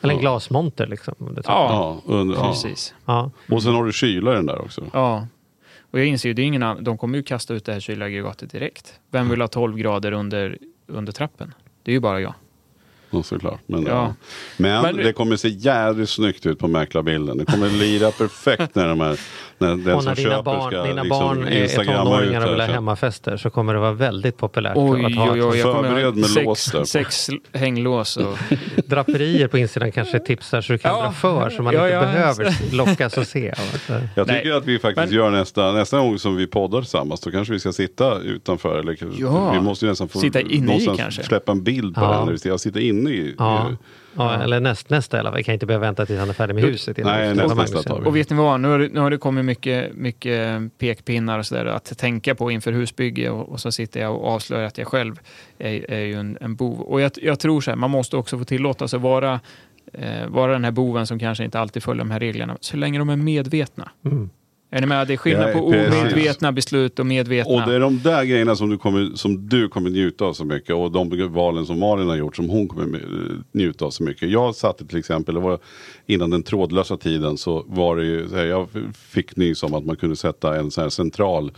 [0.00, 1.14] Eller en glasmonter liksom.
[1.44, 2.48] Ja, under, ja.
[2.48, 2.94] precis.
[3.04, 3.30] Ja.
[3.50, 4.84] Och sen har du kylaren där också.
[4.92, 5.26] Ja.
[5.90, 7.80] Och jag inser ju, det är ingen annan, de kommer ju kasta ut det här
[7.80, 9.00] kylaggregatet direkt.
[9.10, 11.54] Vem vill ha 12 grader under, under trappen?
[11.82, 12.34] Det är ju bara jag.
[13.10, 13.60] Ja, såklart.
[13.66, 13.88] Men, Ja.
[13.90, 14.14] ja.
[14.56, 17.38] Men, Men- det kommer se jävligt snyggt ut på mäklarbilden.
[17.38, 19.20] Det kommer lira perfekt när de här
[19.60, 22.60] när den Och som när dina barn, ska dina liksom barn är, tonåringar och vill
[22.60, 25.58] ha hemmafester så kommer det vara väldigt populärt Oj, att ha oj, oj.
[25.58, 26.84] Jag Förbered med lås sex, där.
[26.84, 28.38] sex hänglås och...
[28.86, 31.02] draperier på insidan kanske tipsar så du kan Ja.
[31.02, 32.00] dra för så man Ja, inte ja.
[32.00, 33.54] behöver lockas och se.
[34.14, 34.36] Jag Nej.
[34.42, 37.20] tycker att vi faktiskt Men- gör nästa, nästa gång som vi poddar tillsammans.
[37.20, 38.78] Då kanske vi ska sitta utanför.
[38.78, 39.52] Eller, Ja.
[39.52, 41.22] Vi måste ju nästan få Sitta inne i kanske.
[41.22, 42.08] släppa en bild på Ja.
[42.08, 43.34] det här när vi sitter, sitta inne i.
[43.38, 43.76] Ja.
[44.18, 45.36] Ja, eller näst, nästa i alla fall.
[45.36, 46.98] Vi kan inte behöva vänta tills han är färdig med huset.
[46.98, 48.06] innan Nej, ska nästa ta tar vi.
[48.06, 51.46] Och vet ni vad, nu har det, nu har det kommit mycket, mycket pekpinnar och
[51.46, 54.86] sådär att tänka på inför husbygge och, och så sitter jag och avslöjar att jag
[54.86, 55.20] själv
[55.58, 56.80] är, är ju en, en bov.
[56.80, 59.40] Och jag, jag tror så här, man måste också få tillåta sig vara,
[59.92, 62.98] eh, vara den här boven som kanske inte alltid följer de här reglerna, så länge
[62.98, 63.90] de är medvetna.
[64.04, 64.30] Mm.
[64.70, 65.06] Är ni med?
[65.06, 67.54] Det är skillnad på omedvetna beslut och medvetna.
[67.54, 70.44] Och det är de där grejerna som du, kommer, som du kommer njuta av så
[70.44, 73.00] mycket och de valen som Malin har gjort som hon kommer
[73.52, 74.30] njuta av så mycket.
[74.30, 75.58] Jag satte till exempel, det var
[76.06, 79.96] innan den trådlösa tiden så var det ju, här, jag fick nys om att man
[79.96, 81.52] kunde sätta en sån här central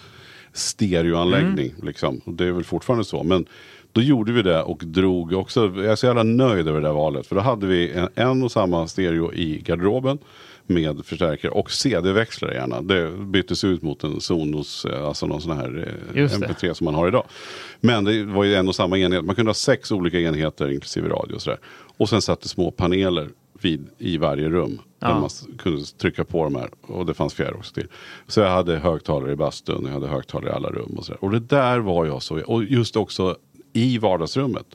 [0.52, 1.74] stereoanläggning.
[1.82, 2.20] Liksom.
[2.24, 3.22] Och det är väl fortfarande så.
[3.22, 3.46] Men
[3.92, 6.94] då gjorde vi det och drog också, jag är så jävla nöjd över det där
[6.94, 7.26] valet.
[7.26, 10.18] För då hade vi en, en och samma stereo i garderoben
[10.70, 12.82] med förstärkare och CD-växlare gärna.
[12.82, 16.46] Det byttes ut mot en Sonos, eh, alltså någon sån här eh, Just det.
[16.46, 17.24] MP3 som man har idag.
[17.80, 19.24] Men det var ju en och samma enhet.
[19.24, 21.58] Man kunde ha sex olika enheter inklusive radio och sådär.
[21.96, 23.28] Och sen satt det små paneler
[23.62, 24.78] vid, i varje rum.
[25.00, 25.14] Där Ja.
[25.14, 26.68] man s- kunde trycka på de här.
[26.82, 27.86] Och det fanns fjärr också till.
[28.26, 31.24] Så jag hade högtalare i bastun, jag hade högtalare i alla rum och sådär.
[31.24, 33.36] Och det där var jag så, och just också
[33.72, 34.66] i vardagsrummet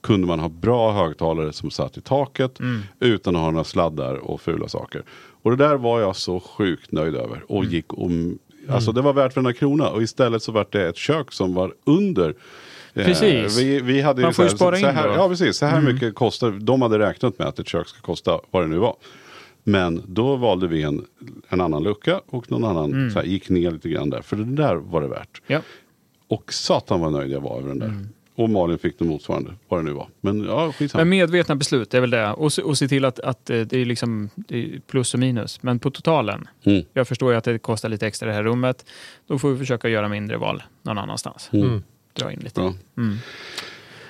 [0.00, 2.58] kunde man ha bra högtalare som satt i taket
[3.00, 5.02] utan att ha några sladdar och fula saker.
[5.42, 7.44] Och det där var jag så sjukt nöjd över.
[7.48, 8.38] Och gick om,
[8.68, 9.88] alltså det var värt varenda krona.
[9.88, 12.34] Och istället så var det ett kök som var under
[12.94, 13.58] Eh, Precis.
[13.58, 15.14] Vi, vi hade Man får ju så spara så in här, då.
[15.14, 15.56] Ja, precis.
[15.56, 18.66] Så här mycket kostar, de hade räknat med att ett kök ska kosta vad det
[18.68, 18.96] nu var.
[19.64, 21.04] Men då valde vi en,
[21.48, 24.22] en annan lucka och någon annan så här, gick ner lite grann där.
[24.22, 25.42] För det där var det värt.
[25.46, 25.60] Ja.
[26.28, 28.06] Och satan vad nöjd jag var över den där.
[28.34, 30.08] Och Malin fick det motsvarande, vad det nu var.
[30.20, 30.72] Men ja.
[30.94, 32.28] Men medvetna beslut, det är väl det.
[32.32, 35.20] Och, se- och se till att, att eh, det är liksom det är plus och
[35.20, 35.62] minus.
[35.62, 36.82] Men på totalen, Mm.
[36.92, 38.84] jag förstår ju att det kostar lite extra i det här rummet.
[39.26, 41.50] Då får vi försöka göra mindre val någon annanstans.
[41.52, 41.82] Mm.
[42.12, 42.60] Dra in lite.
[42.60, 42.74] Bra.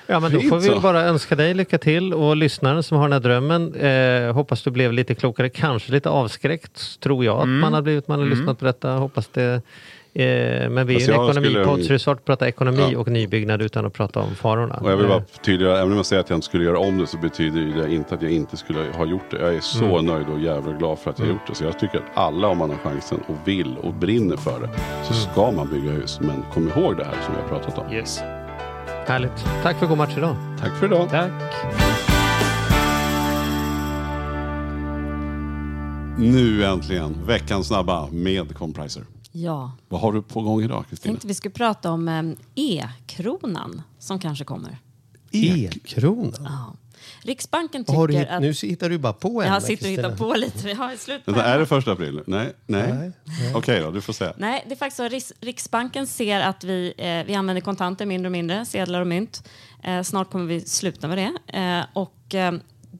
[0.07, 3.13] Ja, men då får vi bara önska dig lycka till och lyssnaren som har den
[3.13, 3.75] här drömmen.
[3.75, 8.07] Eh, hoppas du blev lite klokare, kanske lite avskräckt, tror jag att man har blivit.
[8.07, 9.61] Man har lyssnat på detta, hoppas det.
[10.15, 12.89] Eh, men vi är ju en ekonomipodd skulle- så det är svårt att prata ekonomi
[12.91, 12.99] Ja.
[12.99, 14.75] och nybyggnad utan att prata om farorna.
[14.75, 16.79] Och jag vill Eh, bara tydliggöra, även om jag säger att jag inte skulle göra
[16.79, 19.39] om det så betyder det inte att jag inte skulle ha gjort det.
[19.39, 21.55] Jag är så nöjd och jävla glad för att jag har gjort det.
[21.55, 24.69] Så jag tycker att alla om man har chansen och vill och brinner för det
[25.03, 26.19] så ska man bygga hus.
[26.21, 27.93] Men kom ihåg det här som vi har pratat om.
[27.93, 28.19] Yes.
[29.07, 29.45] Härligt.
[29.63, 30.35] Tack för god match idag.
[30.61, 31.09] Tack för idag.
[31.09, 31.31] Tack.
[36.17, 39.03] Nu äntligen veckans snabba med Compriser.
[39.35, 41.11] Ja, Vad har du på gång idag Kristina?
[41.11, 44.77] tänkte vi skulle prata om em, E-kronan som kanske kommer.
[45.31, 46.33] E-kronan?
[46.39, 46.73] Ja.
[47.21, 48.41] Riksbanken Har du, tycker hitt- att...
[48.41, 50.27] nu hittar du bara på ämnen, Jag sitter och hittar Kristina.
[50.29, 50.65] på lite.
[50.67, 52.21] Vi har slut på Vänta, är det första april?
[52.27, 52.53] Nej?
[52.65, 52.93] Nej?
[52.93, 53.11] Nej,
[53.55, 54.33] Okej då, du får säga.
[54.37, 55.03] Nej, det är faktiskt så.
[55.07, 59.49] Riks- Riksbanken ser att vi, eh, vi använder kontanter mindre och mindre, sedlar och mynt.
[59.83, 61.57] Eh, snart kommer vi sluta med det.
[61.59, 62.53] Eh, och eh,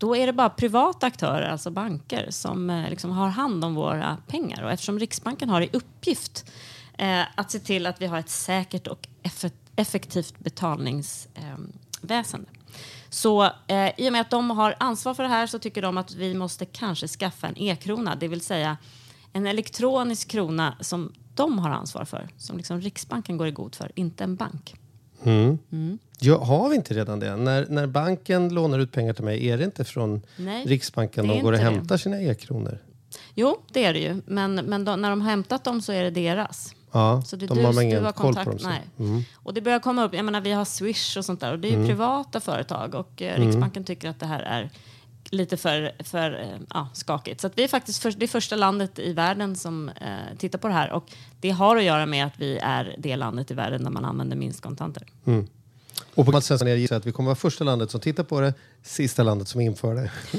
[0.03, 4.17] då är det bara privata aktörer, alltså banker, som eh, liksom har hand om våra
[4.27, 4.63] pengar.
[4.63, 6.51] Och eftersom Riksbanken har i uppgift
[6.97, 12.49] eh, att se till att vi har ett säkert och effe- effektivt betalningsväsende.
[13.09, 15.97] Så eh, i och med att de har ansvar för det här så tycker de
[15.97, 18.77] att vi måste kanske skaffa en e-krona, det vill säga
[19.33, 23.91] en elektronisk krona som de har ansvar för, som liksom Riksbanken går i god för,
[23.95, 24.75] inte en bank.
[26.25, 27.35] Ja, har vi inte redan det?
[27.35, 31.41] När, när banken lånar ut pengar till mig, är det inte från Nej, Riksbanken de
[31.41, 31.75] går och inte det.
[31.75, 32.77] hämtar sina e-kronor?
[33.35, 36.03] Jo, det är det ju, men, men de, när de har hämtat dem så är
[36.03, 36.75] det deras.
[36.91, 38.63] Ja, Så det de du, har du ingen har koll på kontakt.
[38.63, 39.07] dem.
[39.07, 39.21] Mm.
[39.35, 41.73] Och det börjar komma upp, jag menar vi har Swish och sånt där och det
[41.73, 43.47] är ju privata företag och eh, Mm.
[43.47, 44.69] Riksbanken tycker att det här är
[45.29, 47.41] lite för, för eh, ja, skakigt.
[47.41, 50.73] Så vi är faktiskt för, det första landet i världen som eh, tittar på det
[50.73, 51.05] här och
[51.41, 54.37] det har att göra med att vi är det landet i världen där man använder
[54.37, 55.03] minst kontanter.
[56.15, 58.41] Och på något sätt jag gissar att vi kommer vara första landet som tittar på
[58.41, 58.53] det,
[58.83, 60.11] sista landet som inför det.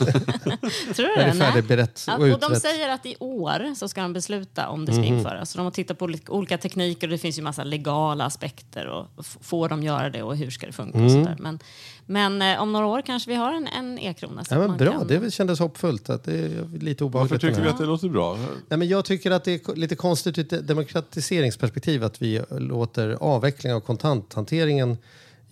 [0.95, 2.47] Tror du det är färdigberett Ja, och och de.
[2.51, 2.61] Mhm.
[2.61, 5.51] säger att i år så ska de besluta om det ska införas.
[5.51, 8.87] Så de har tittat på olika, tekniker och det finns ju massa legala aspekter.
[8.87, 10.99] Och får de göra det och hur ska det funka?
[11.05, 11.37] Och sånt där.
[11.41, 11.59] Men,
[12.07, 14.45] men eh, om några år kanske vi har en, en e-krona.
[14.51, 16.11] Ja, men bra, kan- det kändes hoppfullt.
[16.11, 17.33] Att det är lite obehagligt.
[17.33, 18.37] Varför tycker vi att det låter bra?
[18.69, 23.11] Nej, men jag tycker att det är lite konstigt ur ett demokratiseringsperspektiv att vi låter
[23.21, 24.99] avveckling av kontanthanteringen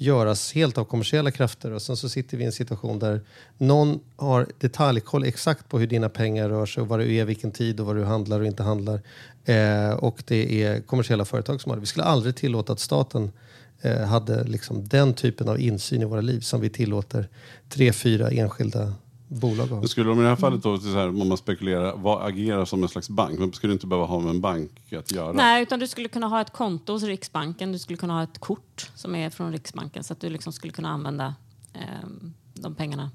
[0.02, 3.20] göras helt av kommersiella krafter och sen så sitter vi i en situation där
[3.58, 7.50] någon har detaljkoll exakt på hur dina pengar rör sig och vad du är, vilken
[7.50, 9.00] tid och vad du handlar och inte handlar.
[9.44, 11.80] Eh, och det är kommersiella företag som har det.
[11.80, 13.32] Vi skulle aldrig tillåta att staten
[13.80, 17.28] eh, hade liksom den typen av insyn i våra liv som vi tillåter
[17.68, 18.94] tre, fyra enskilda
[19.32, 19.70] bolag.
[19.70, 22.64] Men skulle de i det här fallet då, så här, om man spekulerar, vad agerar
[22.64, 23.38] som en slags bank?
[23.38, 25.32] Men skulle inte behöva ha med en bank att göra?
[25.32, 27.72] Nej, utan du skulle kunna ha ett konto hos Riksbanken.
[27.72, 30.72] Du skulle kunna ha ett kort som är från Riksbanken så att du liksom skulle
[30.72, 31.34] kunna använda
[31.72, 33.10] ehm, de pengarna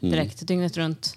[0.00, 1.16] direkt dygnet runt.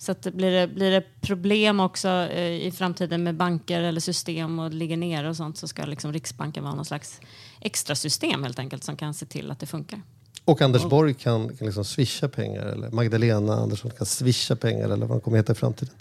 [0.00, 4.00] Så att det blir, det, blir det problem också eh, i framtiden med banker eller
[4.00, 7.20] system och ligger nere och sånt så ska liksom Riksbanken vara någon slags
[7.60, 10.02] extra system helt enkelt som kan se till att det funkar.
[10.46, 15.06] Och Anders Borg kan, kan liksom swisha pengar, eller Magdalena Andersson kan swisha pengar, eller
[15.06, 15.94] vad de kommer heta i framtiden.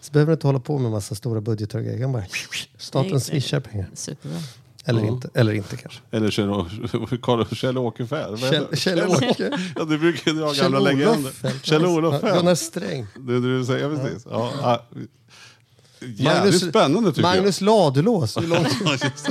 [0.00, 1.98] Så behöver du inte hålla på med massa stora budgetar och grejer.
[1.98, 2.24] Kan bara,
[2.78, 3.86] staten Nej, swishar pengar.
[3.94, 4.38] Superbra.
[4.84, 6.00] Eller, inte, eller inte kanske.
[6.10, 8.40] Eller Kjell- Kjell-Åke Fält?
[8.40, 8.76] Vad heter Kjell- det?
[8.76, 9.58] Kjell-Åke.
[9.76, 11.32] Ja, du brukar ju dra gamla legender.
[11.62, 12.58] Kjell-Olof Ja, Gunnar Fält.
[12.58, 13.06] Sträng.
[13.18, 14.26] Det du säger, ja, precis.
[14.30, 14.82] Ja, ja.
[16.00, 16.24] Jävligt
[16.54, 18.36] Magnus- spännande tycker Magnus Ladulås.
[18.36, 18.68] Hur långt?
[18.84, 18.88] jag.
[19.00, 19.30] Ja, just